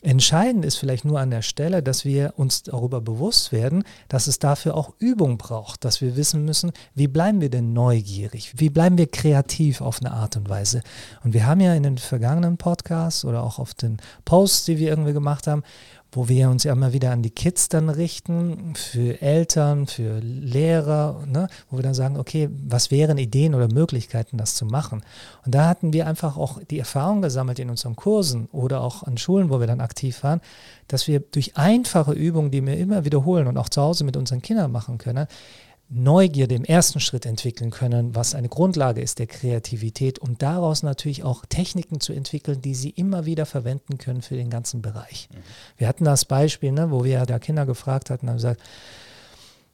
Entscheidend 0.02 0.66
ist 0.66 0.76
vielleicht 0.76 1.06
nur 1.06 1.18
an 1.18 1.30
der 1.30 1.44
Stelle, 1.44 1.82
dass 1.82 2.04
wir 2.04 2.34
uns 2.36 2.64
darüber 2.64 3.00
bewusst 3.00 3.54
werden, 3.54 3.86
dass 4.10 4.28
es 4.28 4.38
dafür 4.38 4.76
auch 4.76 4.92
Übung 5.00 5.38
braucht, 5.38 5.86
dass 5.86 6.02
wir 6.02 6.18
wissen 6.18 6.44
müssen, 6.44 6.74
wie 6.94 7.08
bleiben 7.08 7.40
wir 7.40 7.50
denn 7.50 7.72
neugierig, 7.72 8.52
wie 8.58 8.70
bleiben 8.70 8.98
wir 8.98 9.08
kreativ 9.08 9.80
auf 9.80 10.02
eine 10.02 10.12
Art 10.12 10.36
und 10.36 10.50
Weise. 10.50 10.82
Und 11.24 11.34
wir 11.34 11.46
haben 11.46 11.62
ja 11.62 11.74
in 11.74 11.84
den 11.84 11.98
vergangenen 11.98 12.58
Podcasts 12.58 13.24
oder 13.24 13.44
auch 13.44 13.60
auf 13.60 13.74
den 13.74 13.96
Posts, 14.26 14.66
die 14.66 14.78
wir 14.78 14.90
irgendwie 14.90 15.14
gemacht 15.14 15.48
haben, 15.48 15.64
wo 16.12 16.28
wir 16.28 16.50
uns 16.50 16.64
ja 16.66 16.74
immer 16.74 16.92
wieder 16.92 17.12
an 17.12 17.22
die 17.22 17.30
Kids 17.30 17.70
dann 17.70 17.90
richten, 17.90 18.76
für 18.76 19.22
Eltern, 19.22 19.88
für 19.88 20.20
Lehrer, 20.20 21.24
ne, 21.26 21.48
wo 21.70 21.78
wir 21.78 21.84
dann 21.84 21.94
sagen, 21.94 22.18
okay, 22.18 22.50
was 22.68 22.92
wären 22.92 23.18
Ideen 23.18 23.56
oder 23.56 23.68
Möglichkeiten, 23.68 24.38
das 24.38 24.56
zu 24.56 24.66
machen? 24.66 25.04
Und 25.46 25.56
da 25.56 25.70
hatten 25.70 25.94
wir 25.94 26.08
einfach 26.08 26.38
auch 26.38 26.62
die 26.64 26.80
Erfahrung 26.80 27.22
gesammelt 27.22 27.60
in 27.60 27.70
unseren 27.70 27.96
Kursen 27.96 28.48
oder 28.52 28.82
auch 28.82 29.04
an 29.04 29.18
Schulen, 29.18 29.50
wo 29.50 29.60
wir 29.62 29.68
dann 29.68 29.80
aktiv 29.80 30.22
waren, 30.24 30.42
dass 30.90 31.08
wir 31.08 31.22
durch 31.22 31.56
einfache 31.56 32.12
Übungen, 32.12 32.52
die 32.52 32.66
wir 32.66 32.78
immer 32.78 33.06
wiederholen 33.06 33.48
und 33.48 33.58
auch 33.58 33.70
zu 33.70 33.82
Hause 33.82 34.04
mit 34.04 34.18
unseren 34.18 34.42
Kindern 34.42 34.72
machen 34.72 34.98
können, 34.98 35.28
Neugierde 35.94 36.56
im 36.56 36.64
ersten 36.64 37.02
Schritt 37.02 37.26
entwickeln 37.26 37.70
können, 37.70 38.16
was 38.16 38.34
eine 38.34 38.48
Grundlage 38.48 39.02
ist 39.02 39.20
der 39.20 39.28
Kreativität, 39.28 40.20
um 40.20 40.38
daraus 40.38 40.84
natürlich 40.84 41.24
auch 41.24 41.46
Techniken 41.46 42.00
zu 42.00 42.14
entwickeln, 42.14 42.62
die 42.62 42.76
sie 42.76 42.92
immer 42.92 43.26
wieder 43.26 43.46
verwenden 43.46 43.98
können 43.98 44.22
für 44.22 44.36
den 44.36 44.50
ganzen 44.50 44.82
Bereich. 44.82 45.28
Mhm. 45.32 45.38
Wir 45.78 45.88
hatten 45.90 46.06
das 46.06 46.24
Beispiel, 46.24 46.72
ne, 46.72 46.92
wo 46.92 47.04
wir 47.04 47.12
ja 47.12 47.26
da 47.26 47.40
Kinder 47.40 47.66
gefragt 47.66 48.10
hatten, 48.10 48.30
haben 48.30 48.38
gesagt, 48.38 48.62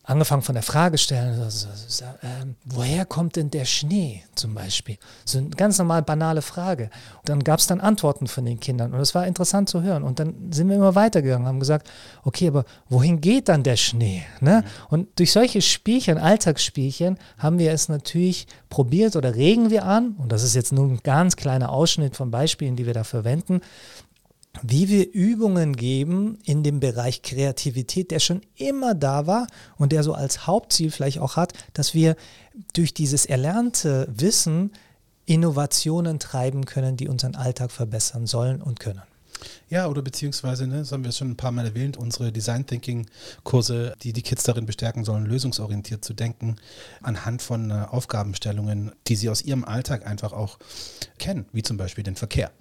angefangen 0.08 0.42
von 0.42 0.56
der 0.56 0.64
Frage 0.64 0.98
stellen, 0.98 1.40
also, 1.42 1.68
äh, 1.68 2.46
woher 2.64 3.06
kommt 3.06 3.36
denn 3.36 3.52
der 3.52 3.66
Schnee 3.66 4.24
zum 4.36 4.56
Beispiel? 4.56 4.98
So 5.26 5.38
eine 5.38 5.50
ganz 5.50 5.78
normal 5.78 6.02
banale 6.02 6.42
Frage. 6.42 6.90
Und 7.18 7.30
dann 7.30 7.44
gab 7.44 7.60
es 7.60 7.68
dann 7.68 7.82
Antworten 7.82 8.28
von 8.28 8.46
den 8.46 8.60
Kindern 8.60 8.94
und 8.94 9.02
es 9.02 9.14
war 9.14 9.28
interessant 9.28 9.68
zu 9.68 9.82
hören. 9.82 10.04
Und 10.04 10.20
dann 10.20 10.52
sind 10.52 10.70
wir 10.70 10.78
immer 10.78 10.96
weitergegangen, 10.96 11.46
haben 11.46 11.60
gesagt, 11.60 11.90
okay, 12.24 12.48
aber 12.48 12.64
wohin 12.88 13.20
geht 13.20 13.50
dann 13.50 13.64
der 13.64 13.76
Schnee? 13.76 14.24
Ne? 14.40 14.64
Mhm. 14.64 14.86
Und 14.90 15.20
durch 15.20 15.34
solche 15.34 15.62
Spielchen, 15.62 16.18
Alltagsspielchen, 16.18 17.18
haben 17.38 17.60
wir 17.60 17.74
es 17.74 17.90
natürlich 17.90 18.48
probiert 18.70 19.18
oder 19.18 19.36
regen 19.36 19.70
wir 19.70 19.84
an, 19.84 20.16
und 20.18 20.32
das 20.32 20.44
ist 20.44 20.56
jetzt 20.56 20.72
nur 20.72 20.86
ein 20.86 21.02
ganz 21.04 21.36
kleiner 21.36 21.70
Ausschnitt 21.70 22.16
von 22.16 22.32
Beispielen, 22.32 22.78
die 22.78 22.86
wir 22.86 22.94
da 22.94 23.04
verwenden, 23.04 23.60
wie 24.64 24.90
wir 24.90 25.12
Übungen 25.12 25.76
geben 25.76 26.38
in 26.44 26.64
dem 26.64 26.80
Bereich 26.80 27.22
Kreativität, 27.22 28.12
der 28.12 28.20
schon 28.20 28.42
immer 28.56 28.96
da 28.96 29.28
war 29.28 29.48
und 29.78 29.92
der 29.92 30.04
so 30.04 30.14
als 30.14 30.48
Hauptziel 30.48 30.92
vielleicht 30.92 31.20
auch 31.20 31.36
hat, 31.36 31.54
dass 31.74 31.94
wir 31.94 32.16
durch 32.74 32.94
dieses 32.94 33.26
erlernte 33.26 34.08
Wissen 34.12 34.72
Innovationen 35.26 36.20
treiben 36.20 36.66
können, 36.66 36.96
die 36.98 37.08
unseren 37.08 37.36
Alltag 37.36 37.72
verbessern 37.72 38.28
sollen 38.28 38.62
und 38.62 38.80
können. 38.80 39.02
Ja, 39.70 39.88
oder 39.88 40.02
beziehungsweise, 40.02 40.68
ne, 40.68 40.80
das 40.80 40.92
haben 40.92 41.04
wir 41.04 41.12
schon 41.12 41.32
ein 41.32 41.38
paar 41.38 41.52
Mal 41.52 41.66
erwähnt, 41.66 41.98
unsere 41.98 42.32
Design 42.32 42.66
Thinking 42.66 43.08
Kurse, 43.44 43.94
die 44.02 44.14
die 44.14 44.22
Kids 44.22 44.44
darin 44.44 44.66
bestärken 44.66 45.04
sollen, 45.04 45.26
lösungsorientiert 45.26 46.04
zu 46.04 46.14
denken, 46.14 46.56
anhand 47.02 47.42
von 47.42 47.70
äh, 47.70 47.86
Aufgabenstellungen, 47.90 48.94
die 49.08 49.16
sie 49.16 49.30
aus 49.30 49.42
ihrem 49.42 49.66
Alltag 49.66 50.08
einfach 50.08 50.34
auch 50.34 50.58
kennen, 51.20 51.46
wie 51.52 51.64
zum 51.64 51.78
Beispiel 51.78 52.04
den 52.04 52.16
Verkehr. 52.16 52.52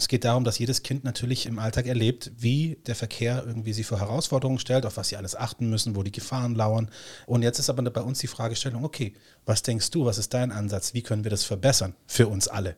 Es 0.00 0.08
geht 0.08 0.24
darum, 0.24 0.44
dass 0.44 0.58
jedes 0.58 0.82
Kind 0.82 1.04
natürlich 1.04 1.44
im 1.44 1.58
Alltag 1.58 1.86
erlebt, 1.86 2.32
wie 2.38 2.78
der 2.86 2.94
Verkehr 2.94 3.44
irgendwie 3.46 3.74
sie 3.74 3.84
vor 3.84 4.00
Herausforderungen 4.00 4.58
stellt, 4.58 4.86
auf 4.86 4.96
was 4.96 5.10
sie 5.10 5.18
alles 5.18 5.36
achten 5.36 5.68
müssen, 5.68 5.94
wo 5.94 6.02
die 6.02 6.10
Gefahren 6.10 6.54
lauern. 6.54 6.90
Und 7.26 7.42
jetzt 7.42 7.58
ist 7.58 7.68
aber 7.68 7.82
bei 7.82 8.00
uns 8.00 8.18
die 8.18 8.26
Fragestellung, 8.26 8.82
okay, 8.82 9.12
was 9.44 9.62
denkst 9.62 9.90
du, 9.90 10.06
was 10.06 10.16
ist 10.16 10.32
dein 10.32 10.52
Ansatz, 10.52 10.94
wie 10.94 11.02
können 11.02 11.22
wir 11.22 11.30
das 11.30 11.44
verbessern 11.44 11.94
für 12.06 12.28
uns 12.28 12.48
alle? 12.48 12.76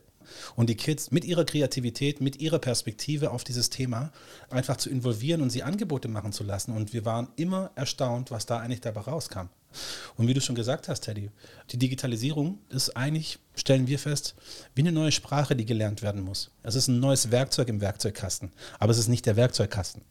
Und 0.57 0.69
die 0.69 0.77
Kids 0.77 1.11
mit 1.11 1.25
ihrer 1.25 1.45
Kreativität, 1.45 2.21
mit 2.21 2.41
ihrer 2.41 2.59
Perspektive 2.59 3.31
auf 3.31 3.45
dieses 3.45 3.71
Thema 3.71 4.13
einfach 4.51 4.77
zu 4.77 4.91
involvieren 4.91 5.43
und 5.43 5.51
sie 5.51 5.63
Angebote 5.63 6.09
machen 6.09 6.33
zu 6.33 6.45
lassen. 6.45 6.73
Und 6.73 6.93
wir 6.93 7.05
waren 7.05 7.29
immer 7.37 7.71
erstaunt, 7.75 8.31
was 8.31 8.47
da 8.47 8.59
eigentlich 8.59 8.81
dabei 8.81 9.01
rauskam. 9.03 9.49
Und 10.17 10.29
wie 10.29 10.35
du 10.35 10.41
schon 10.41 10.55
gesagt 10.55 10.89
hast, 10.89 11.03
Teddy, 11.03 11.31
die 11.71 11.79
Digitalisierung 11.79 12.59
ist 12.69 12.97
eigentlich, 12.97 13.39
stellen 13.55 13.87
wir 13.87 13.99
fest, 13.99 14.35
wie 14.75 14.83
eine 14.83 14.93
neue 14.93 15.13
Sprache, 15.13 15.57
die 15.57 15.65
gelernt 15.65 16.03
werden 16.03 16.23
muss. 16.23 16.51
Es 16.63 16.75
ist 16.75 16.89
ein 16.89 17.01
neues 17.01 17.31
Werkzeug 17.31 17.69
im 17.69 17.81
Werkzeugkasten, 17.81 18.53
aber 18.79 18.93
es 18.93 18.99
ist 18.99 19.09
nicht 19.09 19.27
der 19.27 19.37
Werkzeugkasten. 19.37 20.03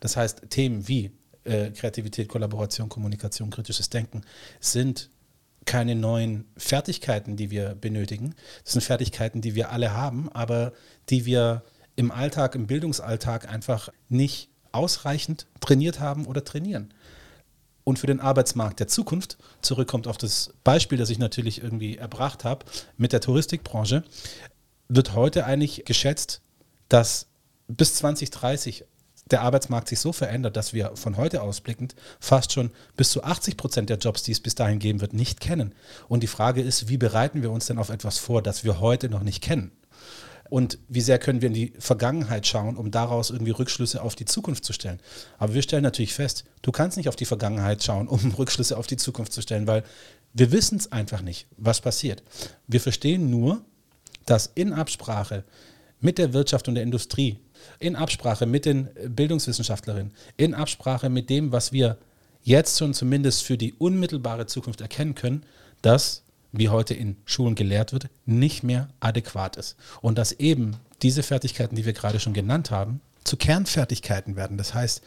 Das 0.00 0.16
heißt, 0.16 0.50
Themen 0.50 0.88
wie 0.88 1.12
äh, 1.44 1.70
Kreativität, 1.70 2.28
Kollaboration, 2.28 2.88
Kommunikation, 2.88 3.50
kritisches 3.50 3.90
Denken 3.90 4.22
sind 4.60 5.10
keine 5.66 5.94
neuen 5.94 6.46
Fertigkeiten, 6.56 7.36
die 7.36 7.50
wir 7.50 7.74
benötigen. 7.74 8.34
Das 8.64 8.72
sind 8.72 8.82
Fertigkeiten, 8.82 9.40
die 9.40 9.54
wir 9.54 9.70
alle 9.70 9.92
haben, 9.92 10.30
aber 10.32 10.72
die 11.10 11.26
wir 11.26 11.62
im 11.96 12.10
Alltag, 12.10 12.54
im 12.54 12.66
Bildungsalltag 12.66 13.48
einfach 13.48 13.90
nicht 14.08 14.48
ausreichend 14.72 15.46
trainiert 15.60 16.00
haben 16.00 16.26
oder 16.26 16.44
trainieren. 16.44 16.92
Und 17.84 17.98
für 17.98 18.06
den 18.06 18.20
Arbeitsmarkt 18.20 18.80
der 18.80 18.88
Zukunft, 18.88 19.38
zurückkommt 19.62 20.06
auf 20.08 20.18
das 20.18 20.54
Beispiel, 20.64 20.98
das 20.98 21.10
ich 21.10 21.18
natürlich 21.18 21.62
irgendwie 21.62 21.96
erbracht 21.96 22.44
habe, 22.44 22.64
mit 22.96 23.12
der 23.12 23.20
Touristikbranche, 23.20 24.02
wird 24.88 25.14
heute 25.14 25.46
eigentlich 25.46 25.84
geschätzt, 25.84 26.40
dass 26.88 27.26
bis 27.68 27.94
2030 27.94 28.84
der 29.30 29.42
Arbeitsmarkt 29.42 29.88
sich 29.88 29.98
so 29.98 30.12
verändert, 30.12 30.56
dass 30.56 30.72
wir 30.72 30.92
von 30.94 31.16
heute 31.16 31.42
ausblickend 31.42 31.94
fast 32.20 32.52
schon 32.52 32.70
bis 32.96 33.10
zu 33.10 33.24
80 33.24 33.56
Prozent 33.56 33.90
der 33.90 33.98
Jobs, 33.98 34.22
die 34.22 34.32
es 34.32 34.40
bis 34.40 34.54
dahin 34.54 34.78
geben 34.78 35.00
wird, 35.00 35.12
nicht 35.12 35.40
kennen. 35.40 35.74
Und 36.08 36.22
die 36.22 36.28
Frage 36.28 36.62
ist, 36.62 36.88
wie 36.88 36.96
bereiten 36.96 37.42
wir 37.42 37.50
uns 37.50 37.66
denn 37.66 37.78
auf 37.78 37.90
etwas 37.90 38.18
vor, 38.18 38.42
das 38.42 38.64
wir 38.64 38.80
heute 38.80 39.08
noch 39.08 39.22
nicht 39.22 39.42
kennen? 39.42 39.72
Und 40.48 40.78
wie 40.88 41.00
sehr 41.00 41.18
können 41.18 41.40
wir 41.40 41.48
in 41.48 41.54
die 41.54 41.72
Vergangenheit 41.78 42.46
schauen, 42.46 42.76
um 42.76 42.92
daraus 42.92 43.30
irgendwie 43.30 43.50
Rückschlüsse 43.50 44.00
auf 44.00 44.14
die 44.14 44.26
Zukunft 44.26 44.64
zu 44.64 44.72
stellen? 44.72 45.00
Aber 45.38 45.54
wir 45.54 45.62
stellen 45.62 45.82
natürlich 45.82 46.14
fest, 46.14 46.44
du 46.62 46.70
kannst 46.70 46.96
nicht 46.96 47.08
auf 47.08 47.16
die 47.16 47.24
Vergangenheit 47.24 47.82
schauen, 47.82 48.06
um 48.06 48.30
Rückschlüsse 48.38 48.76
auf 48.76 48.86
die 48.86 48.96
Zukunft 48.96 49.32
zu 49.32 49.42
stellen, 49.42 49.66
weil 49.66 49.82
wir 50.32 50.52
wissen 50.52 50.78
es 50.78 50.92
einfach 50.92 51.22
nicht, 51.22 51.46
was 51.56 51.80
passiert. 51.80 52.22
Wir 52.66 52.80
verstehen 52.80 53.30
nur, 53.30 53.64
dass 54.24 54.50
in 54.54 54.72
Absprache 54.72 55.44
mit 56.00 56.18
der 56.18 56.32
Wirtschaft 56.32 56.68
und 56.68 56.74
der 56.74 56.84
Industrie 56.84 57.38
in 57.78 57.96
Absprache 57.96 58.46
mit 58.46 58.64
den 58.64 58.88
Bildungswissenschaftlerinnen, 59.08 60.12
in 60.36 60.54
Absprache 60.54 61.08
mit 61.08 61.30
dem, 61.30 61.52
was 61.52 61.72
wir 61.72 61.98
jetzt 62.42 62.78
schon 62.78 62.94
zumindest 62.94 63.42
für 63.42 63.58
die 63.58 63.74
unmittelbare 63.74 64.46
Zukunft 64.46 64.80
erkennen 64.80 65.14
können, 65.14 65.42
dass, 65.82 66.22
wie 66.52 66.68
heute 66.68 66.94
in 66.94 67.16
Schulen 67.24 67.54
gelehrt 67.54 67.92
wird, 67.92 68.08
nicht 68.24 68.62
mehr 68.62 68.88
adäquat 69.00 69.56
ist. 69.56 69.76
Und 70.00 70.16
dass 70.16 70.32
eben 70.32 70.76
diese 71.02 71.22
Fertigkeiten, 71.22 71.76
die 71.76 71.84
wir 71.84 71.92
gerade 71.92 72.20
schon 72.20 72.34
genannt 72.34 72.70
haben, 72.70 73.00
zu 73.24 73.36
Kernfertigkeiten 73.36 74.36
werden. 74.36 74.56
Das 74.56 74.74
heißt, 74.74 75.02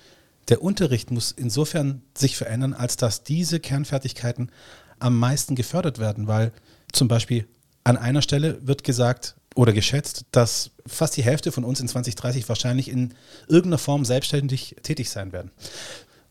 der 0.49 0.61
Unterricht 0.61 1.11
muss 1.11 1.31
insofern 1.31 2.01
sich 2.15 2.35
verändern, 2.35 2.73
als 2.73 2.97
dass 2.97 3.23
diese 3.23 3.59
Kernfertigkeiten 3.59 4.51
am 4.99 5.17
meisten 5.17 5.55
gefördert 5.55 5.99
werden, 5.99 6.27
weil 6.27 6.51
zum 6.91 7.07
Beispiel 7.07 7.47
an 7.83 7.97
einer 7.97 8.21
Stelle 8.21 8.59
wird 8.67 8.83
gesagt, 8.83 9.35
oder 9.55 9.73
geschätzt, 9.73 10.25
dass 10.31 10.71
fast 10.85 11.17
die 11.17 11.23
Hälfte 11.23 11.51
von 11.51 11.63
uns 11.63 11.79
in 11.79 11.87
2030 11.87 12.47
wahrscheinlich 12.49 12.89
in 12.89 13.13
irgendeiner 13.47 13.77
Form 13.77 14.05
selbstständig 14.05 14.75
tätig 14.83 15.09
sein 15.09 15.31
werden. 15.31 15.51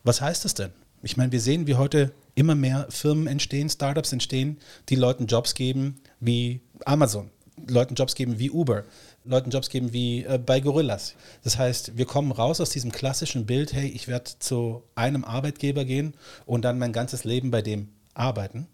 Was 0.04 0.20
heißt 0.20 0.44
das 0.44 0.54
denn? 0.54 0.70
Ich 1.02 1.16
meine, 1.16 1.32
wir 1.32 1.40
sehen, 1.40 1.66
wie 1.66 1.76
heute 1.76 2.12
immer 2.34 2.54
mehr 2.54 2.86
Firmen 2.90 3.26
entstehen, 3.26 3.68
Startups 3.68 4.12
entstehen, 4.12 4.58
die 4.88 4.96
Leuten 4.96 5.26
Jobs 5.26 5.54
geben 5.54 6.00
wie 6.20 6.60
Amazon, 6.84 7.30
Leuten 7.68 7.94
Jobs 7.94 8.14
geben 8.14 8.38
wie 8.38 8.50
Uber, 8.50 8.84
Leuten 9.24 9.50
Jobs 9.50 9.68
geben 9.68 9.92
wie 9.92 10.24
äh, 10.24 10.38
bei 10.38 10.60
Gorillas. 10.60 11.14
Das 11.44 11.58
heißt, 11.58 11.96
wir 11.96 12.06
kommen 12.06 12.32
raus 12.32 12.60
aus 12.60 12.70
diesem 12.70 12.90
klassischen 12.90 13.46
Bild, 13.46 13.72
hey, 13.72 13.88
ich 13.88 14.08
werde 14.08 14.30
zu 14.38 14.82
einem 14.94 15.24
Arbeitgeber 15.24 15.84
gehen 15.84 16.14
und 16.46 16.62
dann 16.64 16.78
mein 16.78 16.92
ganzes 16.92 17.24
Leben 17.24 17.50
bei 17.50 17.62
dem 17.62 17.88
arbeiten 18.14 18.66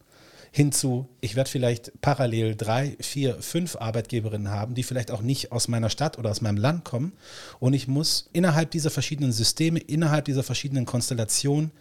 hinzu, 0.57 1.09
ich 1.21 1.35
werde 1.35 1.51
vielleicht 1.51 2.01
parallel 2.01 2.55
drei, 2.55 2.97
vier, 3.01 3.43
fünf 3.43 3.75
Arbeitgeberinnen 3.75 4.53
haben, 4.53 4.77
die 4.77 4.85
vielleicht 4.85 5.11
auch 5.11 5.21
nicht 5.21 5.51
aus 5.51 5.67
meiner 5.67 5.91
Stadt 5.91 6.17
oder 6.17 6.31
aus 6.31 6.43
meinem 6.43 6.59
Land 6.59 6.85
kommen. 6.85 7.13
Und 7.59 7.75
ich 7.75 7.89
muss 7.89 8.31
innerhalb 8.33 8.71
dieser 8.71 8.91
verschiedenen 8.91 9.33
Systeme, 9.33 9.81
innerhalb 9.81 10.27
dieser 10.27 10.45
verschiedenen 10.45 10.87
Konstellationen 10.87 11.73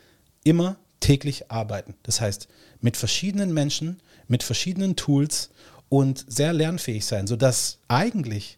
immer 0.43 0.77
täglich 1.01 1.51
arbeiten. 1.51 1.93
Das 2.01 2.19
heißt, 2.19 2.47
mit 2.81 2.97
verschiedenen 2.97 3.53
Menschen, 3.53 4.01
mit 4.27 4.41
verschiedenen 4.41 4.95
Tools 4.95 5.51
und 5.87 6.25
sehr 6.27 6.51
lernfähig 6.51 7.05
sein, 7.05 7.27
sodass 7.27 7.77
eigentlich 7.89 8.57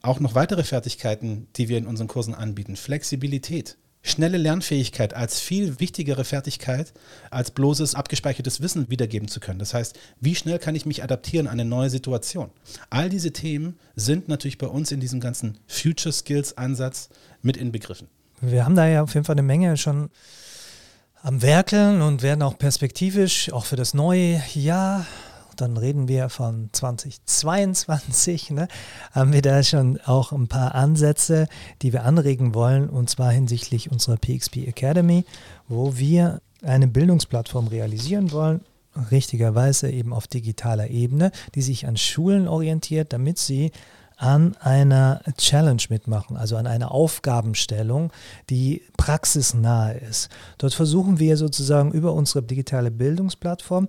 auch 0.00 0.20
noch 0.20 0.36
weitere 0.36 0.62
Fertigkeiten, 0.62 1.48
die 1.56 1.68
wir 1.68 1.78
in 1.78 1.88
unseren 1.88 2.06
Kursen 2.06 2.36
anbieten, 2.36 2.76
Flexibilität, 2.76 3.76
schnelle 4.06 4.38
Lernfähigkeit 4.38 5.14
als 5.14 5.40
viel 5.40 5.80
wichtigere 5.80 6.24
Fertigkeit, 6.24 6.92
als 7.30 7.50
bloßes 7.50 7.94
abgespeichertes 7.94 8.60
Wissen 8.60 8.88
wiedergeben 8.88 9.28
zu 9.28 9.40
können. 9.40 9.58
Das 9.58 9.74
heißt, 9.74 9.98
wie 10.20 10.34
schnell 10.34 10.58
kann 10.58 10.74
ich 10.74 10.86
mich 10.86 11.02
adaptieren 11.02 11.46
an 11.46 11.54
eine 11.60 11.68
neue 11.68 11.90
Situation? 11.90 12.50
All 12.88 13.08
diese 13.08 13.32
Themen 13.32 13.78
sind 13.96 14.28
natürlich 14.28 14.58
bei 14.58 14.68
uns 14.68 14.92
in 14.92 15.00
diesem 15.00 15.20
ganzen 15.20 15.58
Future 15.66 16.12
Skills 16.12 16.56
Ansatz 16.56 17.08
mit 17.42 17.56
inbegriffen. 17.56 18.08
Wir 18.40 18.64
haben 18.64 18.76
da 18.76 18.86
ja 18.86 19.02
auf 19.02 19.14
jeden 19.14 19.24
Fall 19.24 19.34
eine 19.34 19.42
Menge 19.42 19.76
schon 19.76 20.10
am 21.22 21.42
Werkeln 21.42 22.02
und 22.02 22.22
werden 22.22 22.42
auch 22.42 22.56
perspektivisch, 22.56 23.52
auch 23.52 23.64
für 23.64 23.76
das 23.76 23.94
neue 23.94 24.40
Jahr, 24.54 25.06
dann 25.60 25.76
reden 25.76 26.08
wir 26.08 26.28
von 26.28 26.68
2022, 26.72 28.50
ne, 28.50 28.68
haben 29.12 29.32
wir 29.32 29.42
da 29.42 29.62
schon 29.62 30.00
auch 30.04 30.32
ein 30.32 30.48
paar 30.48 30.74
Ansätze, 30.74 31.48
die 31.82 31.92
wir 31.92 32.04
anregen 32.04 32.54
wollen, 32.54 32.88
und 32.88 33.10
zwar 33.10 33.30
hinsichtlich 33.30 33.90
unserer 33.90 34.16
PXP 34.16 34.66
Academy, 34.68 35.24
wo 35.68 35.96
wir 35.96 36.40
eine 36.62 36.88
Bildungsplattform 36.88 37.68
realisieren 37.68 38.32
wollen, 38.32 38.60
richtigerweise 39.10 39.90
eben 39.90 40.12
auf 40.12 40.26
digitaler 40.26 40.88
Ebene, 40.88 41.30
die 41.54 41.62
sich 41.62 41.86
an 41.86 41.96
Schulen 41.96 42.48
orientiert, 42.48 43.12
damit 43.12 43.38
sie 43.38 43.72
an 44.16 44.56
einer 44.56 45.20
Challenge 45.36 45.82
mitmachen, 45.90 46.36
also 46.36 46.56
an 46.56 46.66
einer 46.66 46.90
Aufgabenstellung, 46.90 48.12
die 48.48 48.82
praxisnah 48.96 49.90
ist. 49.90 50.30
Dort 50.58 50.72
versuchen 50.72 51.18
wir 51.18 51.36
sozusagen 51.36 51.92
über 51.92 52.14
unsere 52.14 52.42
digitale 52.42 52.90
Bildungsplattform 52.90 53.88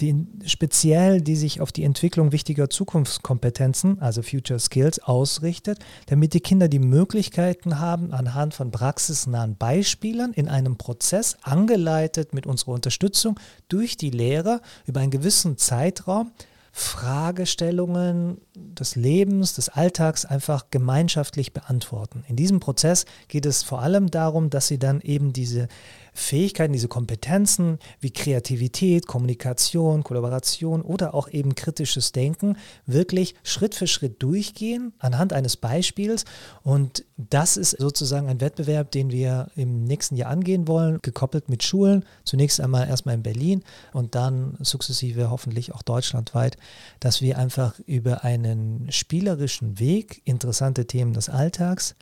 die 0.00 0.26
speziell, 0.44 1.20
die 1.20 1.36
sich 1.36 1.60
auf 1.60 1.72
die 1.72 1.84
Entwicklung 1.84 2.32
wichtiger 2.32 2.68
Zukunftskompetenzen, 2.68 4.00
also 4.00 4.22
Future 4.22 4.58
Skills, 4.58 4.98
ausrichtet, 4.98 5.78
damit 6.06 6.34
die 6.34 6.40
Kinder 6.40 6.68
die 6.68 6.78
Möglichkeiten 6.78 7.78
haben, 7.78 8.12
anhand 8.12 8.54
von 8.54 8.70
praxisnahen 8.70 9.56
Beispielen 9.56 10.32
in 10.32 10.48
einem 10.48 10.76
Prozess, 10.76 11.36
angeleitet 11.42 12.34
mit 12.34 12.46
unserer 12.46 12.72
Unterstützung 12.72 13.38
durch 13.68 13.96
die 13.96 14.10
Lehrer 14.10 14.60
über 14.86 15.00
einen 15.00 15.10
gewissen 15.10 15.56
Zeitraum, 15.56 16.32
Fragestellungen 16.78 18.36
des 18.54 18.96
Lebens, 18.96 19.54
des 19.54 19.70
Alltags 19.70 20.26
einfach 20.26 20.66
gemeinschaftlich 20.70 21.54
beantworten. 21.54 22.22
In 22.28 22.36
diesem 22.36 22.60
Prozess 22.60 23.06
geht 23.28 23.46
es 23.46 23.62
vor 23.62 23.80
allem 23.80 24.10
darum, 24.10 24.50
dass 24.50 24.68
sie 24.68 24.78
dann 24.78 25.00
eben 25.00 25.32
diese 25.32 25.68
Fähigkeiten, 26.16 26.72
diese 26.72 26.88
Kompetenzen 26.88 27.78
wie 28.00 28.10
Kreativität, 28.10 29.06
Kommunikation, 29.06 30.02
Kollaboration 30.02 30.82
oder 30.82 31.14
auch 31.14 31.28
eben 31.28 31.54
kritisches 31.54 32.12
Denken 32.12 32.56
wirklich 32.86 33.34
Schritt 33.42 33.74
für 33.74 33.86
Schritt 33.86 34.22
durchgehen 34.22 34.92
anhand 34.98 35.32
eines 35.32 35.56
Beispiels. 35.56 36.24
Und 36.62 37.04
das 37.16 37.56
ist 37.56 37.78
sozusagen 37.78 38.28
ein 38.28 38.40
Wettbewerb, 38.40 38.90
den 38.90 39.10
wir 39.10 39.48
im 39.56 39.84
nächsten 39.84 40.16
Jahr 40.16 40.30
angehen 40.30 40.68
wollen, 40.68 40.98
gekoppelt 41.02 41.48
mit 41.48 41.62
Schulen. 41.62 42.04
Zunächst 42.24 42.60
einmal 42.60 42.88
erstmal 42.88 43.14
in 43.14 43.22
Berlin 43.22 43.62
und 43.92 44.14
dann 44.14 44.56
sukzessive 44.60 45.30
hoffentlich 45.30 45.74
auch 45.74 45.82
deutschlandweit 45.82 46.56
dass 47.00 47.22
wir 47.22 47.38
einfach 47.38 47.78
über 47.86 48.24
einen 48.24 48.90
spielerischen 48.90 49.78
Weg, 49.78 50.22
interessante 50.24 50.86
Themen 50.86 51.12
des 51.12 51.28
Alltags, 51.28 51.94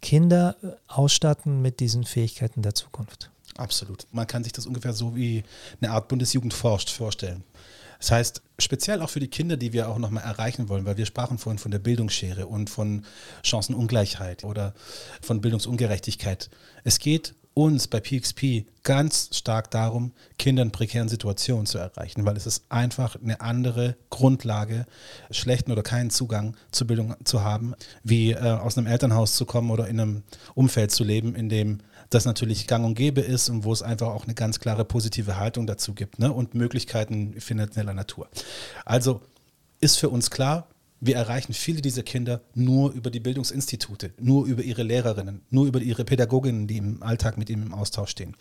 Kinder 0.00 0.56
ausstatten 0.88 1.62
mit 1.62 1.80
diesen 1.80 2.04
Fähigkeiten 2.04 2.62
der 2.62 2.74
Zukunft. 2.74 3.31
Absolut. 3.56 4.06
Man 4.12 4.26
kann 4.26 4.44
sich 4.44 4.52
das 4.52 4.66
ungefähr 4.66 4.92
so 4.92 5.14
wie 5.16 5.42
eine 5.80 5.92
Art 5.92 6.08
Bundesjugend 6.08 6.54
forscht 6.54 6.90
vorstellen. 6.90 7.44
Das 7.98 8.10
heißt, 8.10 8.42
speziell 8.58 9.00
auch 9.00 9.10
für 9.10 9.20
die 9.20 9.28
Kinder, 9.28 9.56
die 9.56 9.72
wir 9.72 9.88
auch 9.88 9.98
nochmal 9.98 10.24
erreichen 10.24 10.68
wollen, 10.68 10.84
weil 10.84 10.96
wir 10.96 11.06
sprachen 11.06 11.38
vorhin 11.38 11.58
von 11.58 11.70
der 11.70 11.78
Bildungsschere 11.78 12.48
und 12.48 12.68
von 12.68 13.04
Chancenungleichheit 13.44 14.42
oder 14.42 14.74
von 15.20 15.40
Bildungsungerechtigkeit. 15.40 16.50
Es 16.82 16.98
geht 16.98 17.36
uns 17.54 17.86
bei 17.86 18.00
PXP 18.00 18.66
ganz 18.82 19.30
stark 19.36 19.70
darum, 19.70 20.12
Kinder 20.38 20.62
in 20.62 20.72
prekären 20.72 21.08
Situationen 21.08 21.66
zu 21.66 21.78
erreichen, 21.78 22.24
weil 22.24 22.36
es 22.36 22.46
ist 22.46 22.64
einfach 22.70 23.16
eine 23.22 23.40
andere 23.40 23.96
Grundlage, 24.10 24.86
schlechten 25.30 25.70
oder 25.70 25.82
keinen 25.82 26.10
Zugang 26.10 26.56
zur 26.70 26.86
Bildung 26.86 27.14
zu 27.24 27.42
haben, 27.42 27.74
wie 28.02 28.32
äh, 28.32 28.38
aus 28.38 28.76
einem 28.76 28.86
Elternhaus 28.86 29.36
zu 29.36 29.44
kommen 29.44 29.70
oder 29.70 29.86
in 29.86 30.00
einem 30.00 30.22
Umfeld 30.54 30.90
zu 30.90 31.04
leben, 31.04 31.34
in 31.34 31.48
dem 31.48 31.78
das 32.14 32.24
natürlich 32.24 32.66
gang 32.66 32.84
und 32.84 32.94
gäbe 32.94 33.20
ist 33.20 33.48
und 33.48 33.64
wo 33.64 33.72
es 33.72 33.82
einfach 33.82 34.08
auch 34.08 34.24
eine 34.24 34.34
ganz 34.34 34.60
klare 34.60 34.84
positive 34.84 35.38
Haltung 35.38 35.66
dazu 35.66 35.94
gibt 35.94 36.18
ne? 36.18 36.32
und 36.32 36.54
Möglichkeiten 36.54 37.40
finanzieller 37.40 37.94
Natur. 37.94 38.28
Also 38.84 39.20
ist 39.80 39.98
für 39.98 40.08
uns 40.08 40.30
klar, 40.30 40.68
wir 41.00 41.16
erreichen 41.16 41.52
viele 41.52 41.82
dieser 41.82 42.04
Kinder 42.04 42.42
nur 42.54 42.92
über 42.92 43.10
die 43.10 43.18
Bildungsinstitute, 43.18 44.12
nur 44.20 44.46
über 44.46 44.62
ihre 44.62 44.84
Lehrerinnen, 44.84 45.40
nur 45.50 45.66
über 45.66 45.80
ihre 45.80 46.04
Pädagoginnen, 46.04 46.68
die 46.68 46.76
im 46.76 47.02
Alltag 47.02 47.38
mit 47.38 47.50
ihnen 47.50 47.64
im 47.66 47.74
Austausch 47.74 48.10
stehen. 48.10 48.36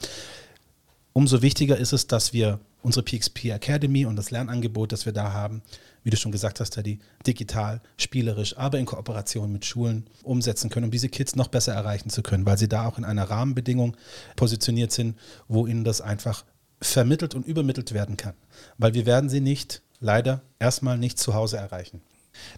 Umso 1.14 1.42
wichtiger 1.42 1.78
ist 1.78 1.94
es, 1.94 2.08
dass 2.08 2.34
wir 2.34 2.60
unsere 2.84 3.04
PXP 3.04 3.46
Academy 3.46 4.06
und 4.06 4.16
das 4.16 4.32
Lernangebot, 4.32 4.92
das 4.92 5.06
wir 5.06 5.14
da 5.14 5.34
haben, 5.34 5.62
wie 6.04 6.10
du 6.10 6.18
schon 6.18 6.32
gesagt 6.32 6.60
hast, 6.60 6.72
Teddy, 6.72 7.00
digital, 7.28 7.82
spielerisch, 7.98 8.58
aber 8.58 8.80
in 8.80 8.86
Kooperation 8.86 9.52
mit 9.52 9.66
Schulen 9.66 10.08
umsetzen 10.24 10.70
können, 10.70 10.86
um 10.86 10.92
diese 10.92 11.10
Kids 11.10 11.36
noch 11.36 11.48
besser 11.48 11.74
erreichen 11.74 12.10
zu 12.10 12.24
können, 12.24 12.46
weil 12.46 12.58
sie 12.58 12.70
da 12.70 12.88
auch 12.88 12.98
in 12.98 13.06
einer 13.06 13.30
Rahmenbedingung 13.30 13.96
positioniert 14.36 14.92
sind, 14.92 15.18
wo 15.48 15.68
ihnen 15.68 15.84
das 15.84 16.02
einfach 16.02 16.44
vermittelt 16.82 17.36
und 17.36 17.46
übermittelt 17.46 17.94
werden 17.94 18.18
kann. 18.18 18.34
Weil 18.78 18.94
wir 18.94 19.06
werden 19.06 19.30
sie 19.30 19.42
nicht, 19.42 19.84
leider, 20.00 20.42
erstmal 20.58 20.98
nicht 20.98 21.20
zu 21.20 21.36
Hause 21.36 21.58
erreichen. 21.58 22.02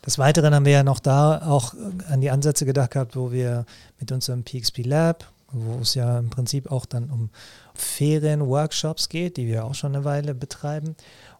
Des 0.06 0.18
Weiteren 0.18 0.54
haben 0.54 0.66
wir 0.66 0.72
ja 0.72 0.84
noch 0.84 1.00
da 1.00 1.42
auch 1.46 1.74
an 2.08 2.22
die 2.22 2.30
Ansätze 2.30 2.66
gedacht 2.66 2.92
gehabt, 2.92 3.16
wo 3.16 3.32
wir 3.32 3.66
mit 4.00 4.12
unserem 4.12 4.44
PXP 4.44 4.86
Lab, 4.86 5.30
wo 5.52 5.80
es 5.80 5.96
ja 5.96 6.20
im 6.20 6.30
Prinzip 6.30 6.72
auch 6.72 6.86
dann 6.86 7.10
um 7.10 7.30
Ferien-Workshops 7.76 9.10
geht, 9.10 9.38
die 9.38 9.48
wir 9.48 9.66
auch 9.66 9.76
schon 9.76 9.96
eine 9.96 10.06
Weile 10.06 10.36
betreiben, 10.36 10.96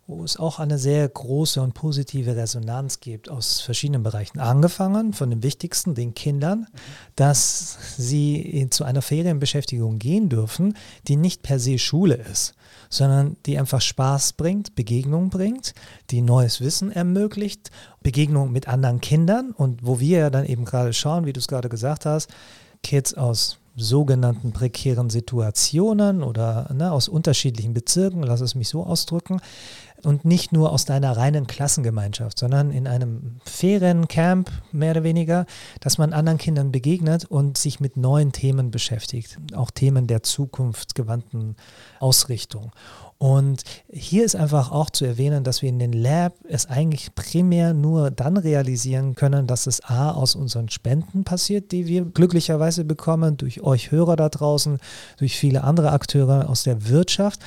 wo 0.06 0.24
es 0.24 0.38
auch 0.38 0.60
eine 0.60 0.78
sehr 0.78 1.08
große 1.08 1.62
und 1.62 1.74
positive 1.74 2.36
Resonanz 2.36 3.00
gibt 3.00 3.30
aus 3.30 3.62
verschiedenen 3.62 4.04
Bereichen. 4.04 4.40
Angefangen 4.40 5.14
von 5.14 5.30
dem 5.30 5.44
Wichtigsten, 5.44 5.96
den 5.96 6.14
Kindern, 6.14 6.68
dass 7.16 7.78
sie 7.98 8.68
zu 8.70 8.84
einer 8.84 9.02
Ferienbeschäftigung 9.02 10.00
gehen 10.00 10.28
dürfen, 10.28 10.76
die 11.08 11.16
nicht 11.16 11.42
per 11.42 11.58
se 11.58 11.80
Schule 11.80 12.16
ist, 12.16 12.54
sondern 12.90 13.38
die 13.46 13.58
einfach 13.58 13.80
Spaß 13.80 14.34
bringt, 14.34 14.76
Begegnung 14.76 15.30
bringt, 15.30 15.74
die 16.10 16.22
neues 16.22 16.60
Wissen 16.60 16.92
ermöglicht, 16.92 17.72
Begegnung 18.02 18.52
mit 18.52 18.68
anderen 18.68 19.00
Kindern 19.00 19.52
und 19.52 19.86
wo 19.86 20.02
wir 20.02 20.20
ja 20.20 20.30
dann 20.30 20.46
eben 20.46 20.66
gerade 20.66 20.92
schauen, 20.92 21.26
wie 21.26 21.34
du 21.34 21.40
es 21.40 21.48
gerade 21.48 21.70
gesagt 21.70 22.06
hast, 22.06 22.30
Kids 22.84 23.14
aus 23.14 23.58
sogenannten 23.76 24.52
prekären 24.52 25.10
Situationen 25.10 26.24
oder 26.24 26.72
ne, 26.74 26.92
aus 26.92 27.08
unterschiedlichen 27.08 27.74
Bezirken, 27.74 28.24
lass 28.24 28.42
es 28.42 28.56
mich 28.56 28.70
so 28.70 28.84
ausdrücken, 28.86 29.40
und 30.06 30.26
nicht 30.26 30.52
nur 30.52 30.72
aus 30.72 30.86
deiner 30.86 31.16
reinen 31.16 31.48
Klassengemeinschaft, 31.48 32.38
sondern 32.38 32.72
in 32.72 32.88
einem 32.88 33.38
Feriencamp 33.46 34.52
mehr 34.72 34.92
oder 34.92 35.04
weniger, 35.04 35.46
dass 35.80 35.98
man 35.98 36.14
anderen 36.14 36.38
Kindern 36.38 36.72
begegnet 36.72 37.26
und 37.26 37.58
sich 37.58 37.80
mit 37.80 37.98
neuen 37.98 38.32
Themen 38.32 38.72
beschäftigt, 38.72 39.38
auch 39.56 39.72
Themen 39.72 40.08
der 40.08 40.24
zukunftsgewandten 40.24 41.56
Ausrichtung. 42.00 42.72
Und 43.24 43.64
hier 43.90 44.26
ist 44.26 44.36
einfach 44.36 44.72
auch 44.72 44.90
zu 44.90 45.06
erwähnen, 45.06 45.46
dass 45.46 45.62
wir 45.62 45.70
in 45.70 45.80
den 45.80 45.94
Lab 45.94 46.34
es 46.44 46.66
eigentlich 46.66 47.16
primär 47.16 47.74
nur 47.74 48.12
dann 48.12 48.36
realisieren 48.36 49.16
können, 49.16 49.48
dass 49.48 49.66
es 49.66 49.82
A 49.86 50.12
aus 50.12 50.36
unseren 50.36 50.68
Spenden 50.68 51.24
passiert, 51.24 51.72
die 51.72 51.88
wir 51.88 52.04
glücklicherweise 52.04 52.84
bekommen, 52.84 53.38
durch 53.38 53.62
euch 53.62 53.92
Hörer 53.92 54.18
da 54.18 54.28
draußen, 54.28 54.78
durch 55.20 55.38
viele 55.38 55.64
andere 55.64 55.92
Akteure 55.94 56.50
aus 56.50 56.64
der 56.64 56.90
Wirtschaft. 56.90 57.40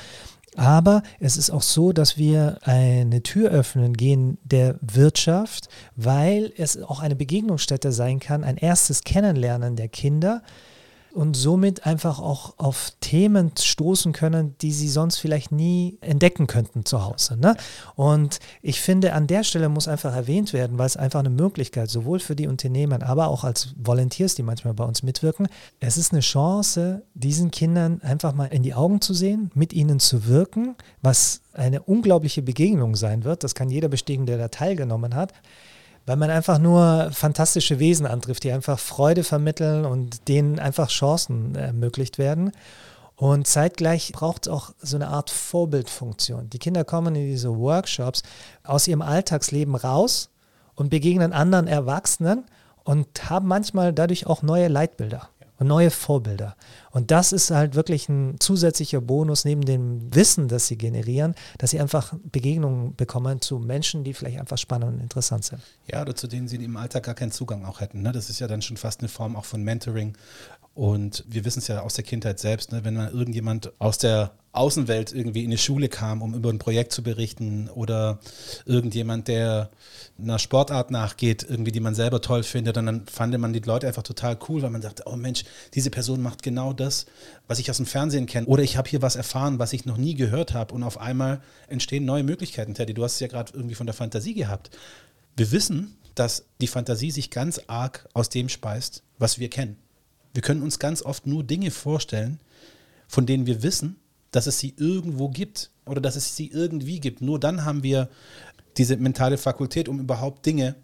Aber 0.57 1.03
es 1.19 1.37
ist 1.37 1.51
auch 1.51 1.61
so, 1.61 1.93
dass 1.93 2.17
wir 2.17 2.57
eine 2.63 3.21
Tür 3.21 3.51
öffnen 3.51 3.93
gehen 3.93 4.39
der 4.43 4.79
Wirtschaft, 4.81 5.69
weil 5.95 6.51
es 6.57 6.81
auch 6.81 6.99
eine 6.99 7.15
Begegnungsstätte 7.15 7.91
sein 7.91 8.19
kann, 8.19 8.43
ein 8.43 8.57
erstes 8.57 9.03
Kennenlernen 9.03 9.75
der 9.75 9.87
Kinder 9.87 10.41
und 11.13 11.35
somit 11.35 11.85
einfach 11.85 12.19
auch 12.19 12.53
auf 12.57 12.93
Themen 13.01 13.51
stoßen 13.57 14.13
können, 14.13 14.55
die 14.61 14.71
sie 14.71 14.89
sonst 14.89 15.17
vielleicht 15.17 15.51
nie 15.51 15.97
entdecken 16.01 16.47
könnten 16.47 16.85
zu 16.85 17.03
Hause. 17.03 17.37
Ne? 17.37 17.55
Und 17.95 18.39
ich 18.61 18.81
finde, 18.81 19.13
an 19.13 19.27
der 19.27 19.43
Stelle 19.43 19.69
muss 19.69 19.87
einfach 19.87 20.15
erwähnt 20.15 20.53
werden, 20.53 20.77
weil 20.77 20.85
es 20.85 20.97
einfach 20.97 21.19
eine 21.19 21.29
Möglichkeit, 21.29 21.89
sowohl 21.89 22.19
für 22.19 22.35
die 22.35 22.47
Unternehmen, 22.47 23.03
aber 23.03 23.27
auch 23.27 23.43
als 23.43 23.73
Volunteers, 23.77 24.35
die 24.35 24.43
manchmal 24.43 24.73
bei 24.73 24.83
uns 24.83 25.03
mitwirken, 25.03 25.47
es 25.79 25.97
ist 25.97 26.11
eine 26.11 26.21
Chance, 26.21 27.03
diesen 27.13 27.51
Kindern 27.51 28.01
einfach 28.01 28.33
mal 28.33 28.45
in 28.45 28.63
die 28.63 28.73
Augen 28.73 29.01
zu 29.01 29.13
sehen, 29.13 29.51
mit 29.53 29.73
ihnen 29.73 29.99
zu 29.99 30.27
wirken, 30.27 30.75
was 31.01 31.41
eine 31.53 31.81
unglaubliche 31.81 32.41
Begegnung 32.41 32.95
sein 32.95 33.23
wird. 33.23 33.43
Das 33.43 33.55
kann 33.55 33.69
jeder 33.69 33.87
bestätigen, 33.87 34.25
der 34.25 34.37
da 34.37 34.47
teilgenommen 34.49 35.15
hat 35.15 35.33
weil 36.07 36.15
man 36.15 36.31
einfach 36.31 36.57
nur 36.57 37.11
fantastische 37.11 37.79
Wesen 37.79 38.07
antrifft, 38.07 38.45
die 38.45 38.51
einfach 38.53 38.79
Freude 38.79 39.25
vermitteln 39.25 39.85
und 39.85 40.29
denen 40.29 40.57
einfach 40.57 40.87
Chancen 40.87 41.53
ermöglicht 41.53 42.17
werden. 42.17 42.53
Und 43.17 43.45
zeitgleich 43.45 44.13
braucht 44.13 44.47
es 44.47 44.53
auch 44.53 44.71
so 44.79 44.95
eine 44.95 45.09
Art 45.09 45.29
Vorbildfunktion. 45.29 46.49
Die 46.49 46.59
Kinder 46.59 46.85
kommen 46.85 47.13
in 47.15 47.27
diese 47.27 47.57
Workshops 47.57 48.23
aus 48.63 48.87
ihrem 48.87 49.01
Alltagsleben 49.01 49.75
raus 49.75 50.29
und 50.75 50.89
begegnen 50.89 51.33
anderen 51.33 51.67
Erwachsenen 51.67 52.45
und 52.85 53.29
haben 53.29 53.47
manchmal 53.47 53.91
dadurch 53.91 54.27
auch 54.27 54.43
neue 54.43 54.69
Leitbilder 54.69 55.27
und 55.59 55.67
neue 55.67 55.91
Vorbilder. 55.91 56.55
Und 56.91 57.11
das 57.11 57.31
ist 57.31 57.51
halt 57.51 57.75
wirklich 57.75 58.09
ein 58.09 58.39
zusätzlicher 58.39 59.01
Bonus 59.01 59.45
neben 59.45 59.61
dem 59.61 60.13
Wissen, 60.13 60.47
das 60.47 60.67
sie 60.67 60.77
generieren, 60.77 61.35
dass 61.57 61.71
sie 61.71 61.79
einfach 61.79 62.13
Begegnungen 62.31 62.95
bekommen 62.95 63.41
zu 63.41 63.59
Menschen, 63.59 64.03
die 64.03 64.13
vielleicht 64.13 64.39
einfach 64.39 64.57
spannend 64.57 64.93
und 64.93 64.99
interessant 64.99 65.45
sind. 65.45 65.61
Ja, 65.91 66.01
oder 66.01 66.15
zu 66.15 66.27
denen 66.27 66.47
sie 66.47 66.57
im 66.57 66.77
Alltag 66.77 67.03
gar 67.03 67.15
keinen 67.15 67.31
Zugang 67.31 67.65
auch 67.65 67.81
hätten. 67.81 68.01
Ne? 68.01 68.11
Das 68.11 68.29
ist 68.29 68.39
ja 68.39 68.47
dann 68.47 68.61
schon 68.61 68.77
fast 68.77 69.01
eine 69.01 69.09
Form 69.09 69.35
auch 69.35 69.45
von 69.45 69.63
Mentoring 69.63 70.15
und 70.77 71.23
wir 71.27 71.43
wissen 71.43 71.57
es 71.57 71.67
ja 71.69 71.81
aus 71.81 71.95
der 71.95 72.03
Kindheit 72.03 72.37
selbst, 72.37 72.71
ne, 72.71 72.85
wenn 72.85 72.93
man 72.93 73.11
irgendjemand 73.11 73.71
aus 73.79 73.97
der 73.97 74.33
Außenwelt 74.51 75.11
irgendwie 75.11 75.43
in 75.43 75.49
die 75.49 75.57
Schule 75.57 75.89
kam, 75.89 76.21
um 76.21 76.35
über 76.35 76.51
ein 76.51 76.59
Projekt 76.59 76.91
zu 76.91 77.01
berichten 77.01 77.67
oder 77.67 78.19
irgendjemand, 78.65 79.27
der 79.27 79.71
einer 80.21 80.37
Sportart 80.37 80.91
nachgeht, 80.91 81.43
irgendwie, 81.49 81.71
die 81.71 81.79
man 81.79 81.95
selber 81.95 82.21
toll 82.21 82.43
findet, 82.43 82.77
und 82.77 82.85
dann 82.85 83.07
fand 83.07 83.35
man 83.39 83.53
die 83.53 83.59
Leute 83.59 83.87
einfach 83.87 84.03
total 84.03 84.37
cool, 84.47 84.61
weil 84.61 84.69
man 84.69 84.83
sagte, 84.83 85.01
oh 85.07 85.15
Mensch, 85.15 85.45
diese 85.73 85.89
Person 85.89 86.21
macht 86.21 86.43
genau 86.43 86.73
das, 86.77 87.05
was 87.47 87.59
ich 87.59 87.69
aus 87.69 87.77
dem 87.77 87.85
Fernsehen 87.85 88.25
kenne. 88.25 88.47
Oder 88.47 88.63
ich 88.63 88.77
habe 88.77 88.89
hier 88.89 89.01
was 89.01 89.15
erfahren, 89.15 89.59
was 89.59 89.73
ich 89.73 89.85
noch 89.85 89.97
nie 89.97 90.15
gehört 90.15 90.53
habe 90.53 90.73
und 90.73 90.83
auf 90.83 90.99
einmal 90.99 91.41
entstehen 91.67 92.05
neue 92.05 92.23
Möglichkeiten. 92.23 92.73
Teddy, 92.73 92.93
du 92.93 93.03
hast 93.03 93.15
es 93.15 93.19
ja 93.19 93.27
gerade 93.27 93.51
irgendwie 93.53 93.75
von 93.75 93.87
der 93.87 93.93
Fantasie 93.93 94.33
gehabt. 94.33 94.69
Wir 95.35 95.51
wissen, 95.51 95.97
dass 96.15 96.45
die 96.61 96.67
Fantasie 96.67 97.11
sich 97.11 97.29
ganz 97.29 97.61
arg 97.67 98.07
aus 98.13 98.29
dem 98.29 98.49
speist, 98.49 99.03
was 99.19 99.39
wir 99.39 99.49
kennen. 99.49 99.77
Wir 100.33 100.41
können 100.41 100.61
uns 100.61 100.79
ganz 100.79 101.01
oft 101.01 101.27
nur 101.27 101.43
Dinge 101.43 101.71
vorstellen, 101.71 102.39
von 103.07 103.25
denen 103.25 103.45
wir 103.45 103.63
wissen, 103.63 103.97
dass 104.31 104.47
es 104.47 104.59
sie 104.59 104.73
irgendwo 104.77 105.29
gibt 105.29 105.71
oder 105.85 106.01
dass 106.01 106.15
es 106.15 106.35
sie 106.35 106.47
irgendwie 106.47 106.99
gibt. 106.99 107.21
Nur 107.21 107.39
dann 107.39 107.65
haben 107.65 107.83
wir 107.83 108.09
diese 108.77 108.97
mentale 108.97 109.37
Fakultät, 109.37 109.89
um 109.89 109.99
überhaupt 109.99 110.45
Dinge 110.45 110.75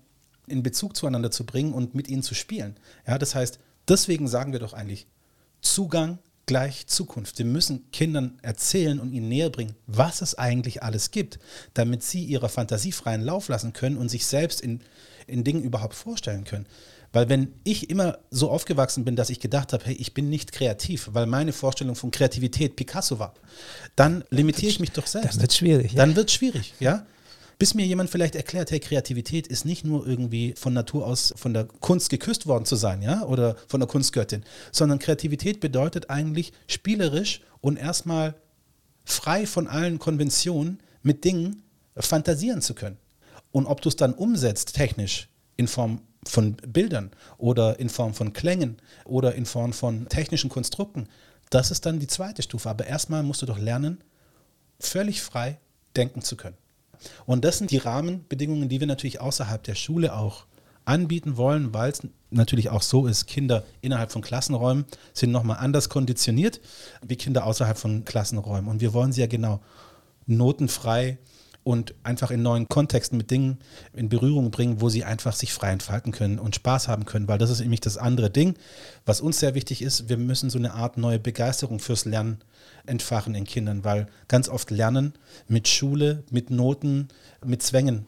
in 0.47 0.63
Bezug 0.63 0.95
zueinander 0.95 1.31
zu 1.31 1.45
bringen 1.45 1.73
und 1.73 1.95
mit 1.95 2.07
ihnen 2.07 2.23
zu 2.23 2.35
spielen. 2.35 2.75
Ja, 3.07 3.17
das 3.17 3.35
heißt, 3.35 3.59
deswegen 3.87 4.27
sagen 4.27 4.51
wir 4.51 4.59
doch 4.59 4.73
eigentlich, 4.73 5.07
Zugang 5.63 6.19
gleich 6.45 6.87
Zukunft. 6.87 7.37
Wir 7.37 7.45
müssen 7.45 7.89
Kindern 7.91 8.37
erzählen 8.41 8.99
und 8.99 9.13
ihnen 9.13 9.29
näher 9.29 9.49
bringen, 9.49 9.75
was 9.87 10.21
es 10.21 10.37
eigentlich 10.37 10.83
alles 10.83 11.11
gibt, 11.11 11.39
damit 11.73 12.03
sie 12.03 12.23
ihrer 12.23 12.49
Fantasie 12.49 12.91
freien 12.91 13.21
Lauf 13.21 13.47
lassen 13.47 13.73
können 13.73 13.97
und 13.97 14.09
sich 14.09 14.25
selbst 14.25 14.61
in, 14.61 14.81
in 15.25 15.43
Dingen 15.43 15.63
überhaupt 15.63 15.95
vorstellen 15.95 16.43
können. 16.43 16.67
Weil 17.13 17.29
wenn 17.29 17.53
ich 17.63 17.89
immer 17.89 18.17
so 18.31 18.49
aufgewachsen 18.49 19.05
bin, 19.05 19.15
dass 19.15 19.29
ich 19.29 19.39
gedacht 19.39 19.71
habe, 19.71 19.85
hey, 19.85 19.93
ich 19.93 20.13
bin 20.13 20.29
nicht 20.29 20.51
kreativ, 20.51 21.09
weil 21.13 21.27
meine 21.27 21.53
Vorstellung 21.53 21.95
von 21.95 22.11
Kreativität 22.11 22.75
Picasso 22.75 23.19
war, 23.19 23.35
dann 23.95 24.23
limitiere 24.31 24.71
ich 24.71 24.79
mich 24.79 24.91
doch 24.91 25.05
selbst. 25.05 25.35
Dann 25.35 25.41
wird 25.41 25.51
es 25.51 25.57
schwierig. 25.57 25.93
Dann 25.95 26.15
wird 26.15 26.29
es 26.29 26.35
schwierig, 26.35 26.73
ja. 26.79 27.05
Bis 27.59 27.73
mir 27.73 27.85
jemand 27.85 28.09
vielleicht 28.09 28.35
erklärt, 28.35 28.71
hey, 28.71 28.79
Kreativität 28.79 29.47
ist 29.47 29.65
nicht 29.65 29.85
nur 29.85 30.07
irgendwie 30.07 30.53
von 30.57 30.73
Natur 30.73 31.05
aus 31.05 31.33
von 31.37 31.53
der 31.53 31.65
Kunst 31.65 32.09
geküsst 32.09 32.47
worden 32.47 32.65
zu 32.65 32.75
sein, 32.75 33.01
ja, 33.01 33.23
oder 33.23 33.55
von 33.67 33.79
der 33.79 33.87
Kunstgöttin, 33.87 34.43
sondern 34.71 34.99
Kreativität 34.99 35.59
bedeutet 35.59 36.09
eigentlich 36.09 36.53
spielerisch 36.67 37.41
und 37.61 37.77
erstmal 37.77 38.35
frei 39.05 39.45
von 39.45 39.67
allen 39.67 39.99
Konventionen 39.99 40.79
mit 41.01 41.23
Dingen 41.23 41.63
fantasieren 41.95 42.61
zu 42.61 42.73
können. 42.73 42.97
Und 43.51 43.67
ob 43.67 43.81
du 43.81 43.89
es 43.89 43.95
dann 43.95 44.13
umsetzt 44.13 44.75
technisch 44.75 45.29
in 45.57 45.67
Form 45.67 46.01
von 46.25 46.55
Bildern 46.55 47.11
oder 47.37 47.79
in 47.79 47.89
Form 47.89 48.13
von 48.13 48.33
Klängen 48.33 48.77
oder 49.05 49.35
in 49.35 49.45
Form 49.45 49.73
von 49.73 50.07
technischen 50.09 50.49
Konstrukten, 50.49 51.07
das 51.49 51.69
ist 51.69 51.85
dann 51.85 51.99
die 51.99 52.07
zweite 52.07 52.41
Stufe. 52.41 52.69
Aber 52.69 52.87
erstmal 52.87 53.21
musst 53.21 53.41
du 53.41 53.45
doch 53.45 53.59
lernen, 53.59 54.03
völlig 54.79 55.21
frei 55.21 55.59
denken 55.95 56.21
zu 56.21 56.35
können. 56.35 56.57
Und 57.25 57.45
das 57.45 57.57
sind 57.57 57.71
die 57.71 57.77
Rahmenbedingungen, 57.77 58.69
die 58.69 58.79
wir 58.79 58.87
natürlich 58.87 59.21
außerhalb 59.21 59.63
der 59.63 59.75
Schule 59.75 60.15
auch 60.15 60.45
anbieten 60.85 61.37
wollen, 61.37 61.73
weil 61.73 61.91
es 61.91 62.01
natürlich 62.29 62.69
auch 62.69 62.81
so 62.81 63.07
ist, 63.07 63.27
Kinder 63.27 63.63
innerhalb 63.81 64.11
von 64.11 64.21
Klassenräumen 64.21 64.85
sind 65.13 65.31
nochmal 65.31 65.57
anders 65.59 65.89
konditioniert 65.89 66.59
wie 67.05 67.15
Kinder 67.15 67.45
außerhalb 67.45 67.77
von 67.77 68.05
Klassenräumen. 68.05 68.69
Und 68.69 68.81
wir 68.81 68.93
wollen 68.93 69.11
sie 69.11 69.21
ja 69.21 69.27
genau 69.27 69.61
notenfrei 70.25 71.17
und 71.63 71.95
einfach 72.03 72.31
in 72.31 72.41
neuen 72.41 72.67
Kontexten 72.67 73.17
mit 73.17 73.31
Dingen 73.31 73.59
in 73.93 74.09
Berührung 74.09 74.51
bringen, 74.51 74.81
wo 74.81 74.89
sie 74.89 75.03
einfach 75.03 75.33
sich 75.33 75.53
frei 75.53 75.71
entfalten 75.71 76.11
können 76.11 76.39
und 76.39 76.55
Spaß 76.55 76.87
haben 76.87 77.05
können, 77.05 77.27
weil 77.27 77.37
das 77.37 77.49
ist 77.49 77.61
nämlich 77.61 77.79
das 77.79 77.97
andere 77.97 78.29
Ding, 78.29 78.55
was 79.05 79.21
uns 79.21 79.39
sehr 79.39 79.55
wichtig 79.55 79.81
ist. 79.81 80.09
Wir 80.09 80.17
müssen 80.17 80.49
so 80.49 80.57
eine 80.57 80.73
Art 80.73 80.97
neue 80.97 81.19
Begeisterung 81.19 81.79
fürs 81.79 82.05
Lernen 82.05 82.41
entfachen 82.85 83.33
in 83.35 83.45
Kindern, 83.45 83.83
weil 83.83 84.07
ganz 84.27 84.49
oft 84.49 84.71
Lernen 84.71 85.13
mit 85.47 85.67
Schule, 85.67 86.23
mit 86.29 86.49
Noten, 86.49 87.07
mit 87.43 87.63
Zwängen 87.63 88.05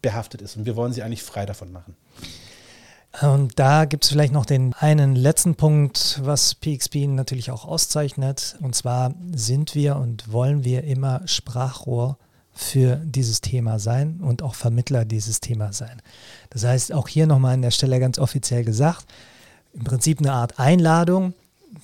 behaftet 0.00 0.40
ist 0.40 0.56
und 0.56 0.66
wir 0.66 0.76
wollen 0.76 0.92
sie 0.92 1.02
eigentlich 1.02 1.22
frei 1.22 1.46
davon 1.46 1.72
machen. 1.72 1.96
Und 3.22 3.58
da 3.58 3.86
gibt 3.86 4.04
es 4.04 4.10
vielleicht 4.10 4.34
noch 4.34 4.44
den 4.44 4.74
einen 4.74 5.16
letzten 5.16 5.54
Punkt, 5.54 6.20
was 6.22 6.54
PXP 6.54 7.06
natürlich 7.06 7.50
auch 7.50 7.64
auszeichnet. 7.64 8.58
Und 8.60 8.74
zwar 8.74 9.14
sind 9.34 9.74
wir 9.74 9.96
und 9.96 10.30
wollen 10.30 10.64
wir 10.64 10.84
immer 10.84 11.26
Sprachrohr 11.26 12.18
für 12.56 12.96
dieses 12.96 13.42
Thema 13.42 13.78
sein 13.78 14.20
und 14.22 14.42
auch 14.42 14.54
Vermittler 14.54 15.04
dieses 15.04 15.40
Thema 15.40 15.72
sein. 15.72 16.00
Das 16.50 16.64
heißt, 16.64 16.92
auch 16.92 17.06
hier 17.06 17.26
nochmal 17.26 17.54
an 17.54 17.62
der 17.62 17.70
Stelle 17.70 18.00
ganz 18.00 18.18
offiziell 18.18 18.64
gesagt, 18.64 19.06
im 19.74 19.84
Prinzip 19.84 20.20
eine 20.20 20.32
Art 20.32 20.58
Einladung, 20.58 21.34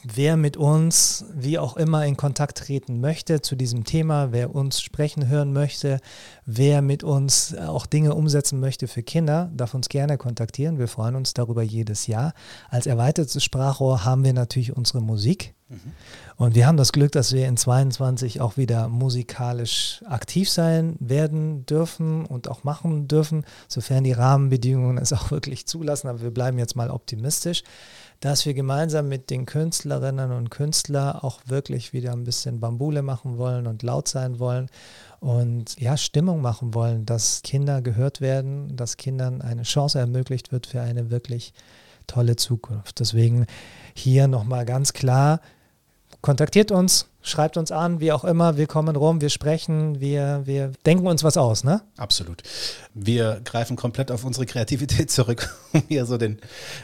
wer 0.02 0.38
mit 0.38 0.56
uns 0.56 1.26
wie 1.34 1.58
auch 1.58 1.76
immer 1.76 2.06
in 2.06 2.16
Kontakt 2.16 2.58
treten 2.58 3.00
möchte 3.00 3.42
zu 3.42 3.54
diesem 3.54 3.84
Thema, 3.84 4.32
wer 4.32 4.54
uns 4.54 4.80
sprechen 4.80 5.28
hören 5.28 5.52
möchte, 5.52 6.00
wer 6.46 6.80
mit 6.80 7.04
uns 7.04 7.54
auch 7.54 7.84
Dinge 7.84 8.14
umsetzen 8.14 8.58
möchte 8.58 8.88
für 8.88 9.02
Kinder, 9.02 9.50
darf 9.54 9.74
uns 9.74 9.90
gerne 9.90 10.16
kontaktieren. 10.16 10.78
Wir 10.78 10.88
freuen 10.88 11.16
uns 11.16 11.34
darüber 11.34 11.62
jedes 11.62 12.06
Jahr. 12.06 12.32
Als 12.70 12.86
erweitertes 12.86 13.44
Sprachrohr 13.44 14.06
haben 14.06 14.24
wir 14.24 14.32
natürlich 14.32 14.74
unsere 14.74 15.02
Musik. 15.02 15.54
Und 16.36 16.54
wir 16.54 16.66
haben 16.66 16.76
das 16.76 16.92
Glück, 16.92 17.12
dass 17.12 17.32
wir 17.32 17.46
in 17.46 17.56
22 17.56 18.40
auch 18.40 18.56
wieder 18.56 18.88
musikalisch 18.88 20.02
aktiv 20.06 20.50
sein 20.50 20.96
werden 21.00 21.66
dürfen 21.66 22.26
und 22.26 22.48
auch 22.48 22.64
machen 22.64 23.08
dürfen, 23.08 23.44
sofern 23.68 24.04
die 24.04 24.12
Rahmenbedingungen 24.12 24.98
es 24.98 25.12
auch 25.12 25.30
wirklich 25.30 25.66
zulassen. 25.66 26.08
Aber 26.08 26.22
wir 26.22 26.30
bleiben 26.32 26.58
jetzt 26.58 26.76
mal 26.76 26.90
optimistisch, 26.90 27.62
dass 28.20 28.46
wir 28.46 28.54
gemeinsam 28.54 29.08
mit 29.08 29.30
den 29.30 29.46
Künstlerinnen 29.46 30.30
und 30.30 30.50
Künstlern 30.50 31.16
auch 31.16 31.40
wirklich 31.46 31.92
wieder 31.92 32.12
ein 32.12 32.24
bisschen 32.24 32.60
Bambule 32.60 33.02
machen 33.02 33.36
wollen 33.36 33.66
und 33.66 33.82
laut 33.82 34.06
sein 34.06 34.38
wollen 34.38 34.68
und 35.18 35.80
ja, 35.80 35.96
Stimmung 35.96 36.40
machen 36.40 36.72
wollen, 36.74 37.04
dass 37.04 37.42
Kinder 37.42 37.82
gehört 37.82 38.20
werden, 38.20 38.76
dass 38.76 38.96
Kindern 38.96 39.42
eine 39.42 39.62
Chance 39.64 39.98
ermöglicht 39.98 40.52
wird 40.52 40.66
für 40.66 40.80
eine 40.80 41.10
wirklich 41.10 41.52
tolle 42.06 42.36
Zukunft. 42.36 43.00
Deswegen 43.00 43.46
hier 43.94 44.28
nochmal 44.28 44.66
ganz 44.66 44.92
klar, 44.92 45.40
kontaktiert 46.22 46.70
uns, 46.70 47.08
schreibt 47.20 47.56
uns 47.56 47.72
an, 47.72 48.00
wie 48.00 48.12
auch 48.12 48.24
immer. 48.24 48.56
Wir 48.56 48.66
kommen 48.66 48.94
rum, 48.94 49.20
wir 49.20 49.28
sprechen, 49.28 50.00
wir, 50.00 50.42
wir 50.44 50.72
denken 50.86 51.06
uns 51.06 51.24
was 51.24 51.36
aus, 51.36 51.64
ne? 51.64 51.82
Absolut. 51.96 52.42
Wir 52.94 53.40
greifen 53.44 53.76
komplett 53.76 54.10
auf 54.10 54.24
unsere 54.24 54.46
Kreativität 54.46 55.10
zurück, 55.10 55.54
um 55.72 55.82
hier 55.88 56.06
so 56.06 56.16
den 56.16 56.38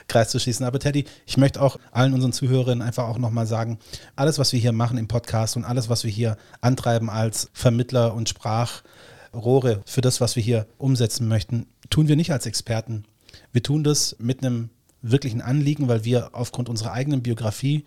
Kreis 0.09 0.31
zu 0.31 0.40
schließen. 0.40 0.66
Aber 0.66 0.81
Teddy, 0.81 1.07
ich 1.24 1.37
möchte 1.37 1.62
auch 1.62 1.79
allen 1.92 2.14
unseren 2.14 2.33
Zuhörern 2.33 2.83
einfach 2.83 3.05
auch 3.05 3.18
nochmal 3.18 3.46
sagen, 3.46 3.79
alles, 4.16 4.38
was 4.38 4.53
wir 4.53 4.61
hier 4.61 4.72
machen 4.72 4.98
im 4.98 5.09
Podcast 5.09 5.57
und 5.57 5.64
alles, 5.64 5.88
was 5.88 6.05
wir 6.05 6.11
hier 6.11 6.37
antreiben 6.61 7.09
als 7.09 7.48
Vermittler 7.53 8.14
und 8.14 8.29
Sprachrohre 8.29 9.83
für 9.87 10.01
das, 10.01 10.20
was 10.20 10.35
wir 10.35 10.42
hier 10.42 10.66
umsetzen 10.79 11.29
möchten, 11.29 11.66
tun 11.90 12.09
wir 12.09 12.16
nicht 12.16 12.33
als 12.33 12.44
Experten. 12.44 13.05
Wir 13.53 13.62
tun 13.62 13.85
das 13.85 14.16
mit 14.18 14.44
einem 14.44 14.70
wirklich 15.02 15.32
ein 15.32 15.40
Anliegen, 15.40 15.88
weil 15.88 16.04
wir 16.04 16.34
aufgrund 16.34 16.68
unserer 16.68 16.92
eigenen 16.92 17.22
Biografie, 17.22 17.84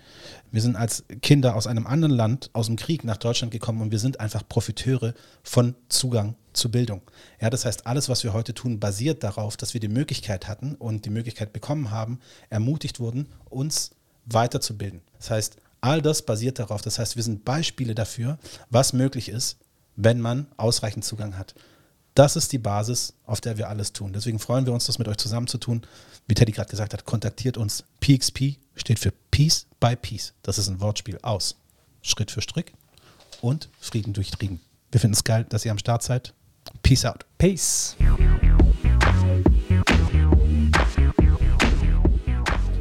wir 0.51 0.61
sind 0.61 0.75
als 0.75 1.03
Kinder 1.21 1.55
aus 1.55 1.67
einem 1.67 1.87
anderen 1.87 2.13
Land, 2.13 2.49
aus 2.53 2.67
dem 2.67 2.77
Krieg 2.77 3.03
nach 3.03 3.17
Deutschland 3.17 3.51
gekommen 3.51 3.81
und 3.81 3.91
wir 3.91 3.99
sind 3.99 4.19
einfach 4.19 4.47
Profiteure 4.47 5.13
von 5.43 5.75
Zugang 5.89 6.35
zu 6.53 6.71
Bildung. 6.71 7.01
Ja, 7.39 7.49
das 7.49 7.65
heißt, 7.65 7.87
alles, 7.87 8.09
was 8.09 8.23
wir 8.23 8.33
heute 8.33 8.53
tun, 8.53 8.79
basiert 8.79 9.23
darauf, 9.23 9.57
dass 9.57 9.73
wir 9.73 9.81
die 9.81 9.87
Möglichkeit 9.87 10.47
hatten 10.47 10.75
und 10.75 11.05
die 11.05 11.09
Möglichkeit 11.09 11.53
bekommen 11.53 11.91
haben, 11.91 12.19
ermutigt 12.49 12.99
wurden, 12.99 13.27
uns 13.49 13.91
weiterzubilden. 14.25 15.01
Das 15.17 15.31
heißt, 15.31 15.57
all 15.81 16.01
das 16.01 16.21
basiert 16.21 16.59
darauf. 16.59 16.81
Das 16.81 16.99
heißt, 16.99 17.15
wir 17.15 17.23
sind 17.23 17.43
Beispiele 17.43 17.95
dafür, 17.95 18.37
was 18.69 18.93
möglich 18.93 19.29
ist, 19.29 19.57
wenn 19.95 20.21
man 20.21 20.47
ausreichend 20.57 21.03
Zugang 21.03 21.37
hat. 21.37 21.55
Das 22.13 22.35
ist 22.35 22.51
die 22.51 22.57
Basis, 22.57 23.13
auf 23.25 23.39
der 23.39 23.57
wir 23.57 23.69
alles 23.69 23.93
tun. 23.93 24.11
Deswegen 24.11 24.39
freuen 24.39 24.65
wir 24.65 24.73
uns, 24.73 24.85
das 24.85 24.99
mit 24.99 25.07
euch 25.07 25.17
zusammen 25.17 25.47
zu 25.47 25.57
tun. 25.57 25.81
Wie 26.27 26.33
Teddy 26.33 26.51
gerade 26.51 26.69
gesagt 26.69 26.93
hat, 26.93 27.05
kontaktiert 27.05 27.57
uns. 27.57 27.85
PXP 28.01 28.57
steht 28.75 28.99
für 28.99 29.13
Peace 29.31 29.65
by 29.79 29.95
Peace. 29.95 30.33
Das 30.43 30.57
ist 30.57 30.67
ein 30.67 30.81
Wortspiel 30.81 31.19
aus 31.21 31.55
Schritt 32.01 32.31
für 32.31 32.41
Strick 32.41 32.73
und 33.41 33.69
Frieden 33.79 34.11
durch 34.13 34.31
Frieden. 34.31 34.59
Wir 34.91 34.99
finden 34.99 35.13
es 35.13 35.23
geil, 35.23 35.45
dass 35.47 35.63
ihr 35.63 35.71
am 35.71 35.77
Start 35.77 36.03
seid. 36.03 36.33
Peace 36.83 37.05
out. 37.05 37.25
Peace. 37.37 37.95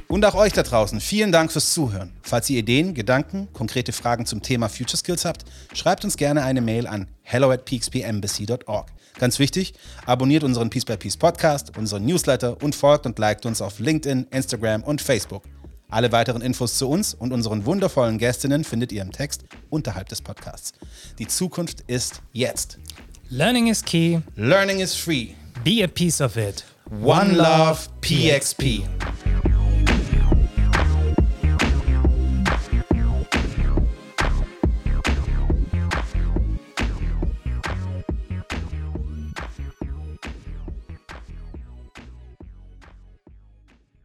Und 0.09 0.25
auch 0.25 0.35
euch 0.35 0.53
da 0.53 0.65
draußen, 0.65 1.01
vielen 1.01 1.31
Dank 1.31 1.53
fürs 1.53 1.73
Zuhören. 1.73 2.13
Falls 2.23 2.51
ihr 2.51 2.59
Ideen, 2.59 2.95
Gedanken, 2.95 3.47
konkrete 3.53 3.93
Fragen 3.93 4.27
zum 4.27 4.43
Thema 4.43 4.69
Future 4.69 4.97
Skills 4.97 5.25
habt, 5.25 5.45
schreibt 5.73 6.05
uns 6.05 6.17
gerne 6.17 6.43
eine 6.43 6.61
Mail 6.61 6.89
an 6.89 7.07
hello 7.23 7.53
at 7.53 7.65
pxpembassy.org. 7.65 8.91
Ganz 9.19 9.39
wichtig, 9.39 9.75
abonniert 10.07 10.45
unseren 10.45 10.71
Peace 10.71 10.85
by 10.85 10.97
Peace 10.97 11.17
Podcast, 11.17 11.77
unseren 11.77 12.05
Newsletter 12.07 12.63
und 12.63 12.75
folgt 12.75 13.07
und 13.07 13.19
liked 13.19 13.45
uns 13.47 13.61
auf 13.61 13.79
LinkedIn, 13.79 14.29
Instagram 14.31 14.83
und 14.83 15.01
Facebook. 15.01 15.43
Alle 15.89 16.13
weiteren 16.13 16.41
Infos 16.41 16.79
zu 16.79 16.89
uns 16.89 17.15
und 17.15 17.33
unseren 17.33 17.67
wundervollen 17.67 18.19
Gästinnen 18.19 18.63
findet 18.63 18.93
ihr 18.93 19.03
im 19.03 19.11
Text 19.11 19.45
unterhalb 19.71 20.09
des 20.09 20.23
Podcasts. 20.23 20.73
Die 21.19 21.27
Zukunft 21.27 21.83
ist 21.89 22.23
jetzt. 22.33 22.79
Learning 23.29 23.67
is 23.67 23.85
key. 23.85 24.21
Learning 24.37 24.79
is 24.81 24.95
free. 24.95 25.31
Be 25.65 25.83
a 25.85 25.89
piece 25.89 26.21
of 26.21 26.37
it. 26.37 26.65
One 27.03 27.33
Love 27.33 27.89
PXP. 28.01 28.83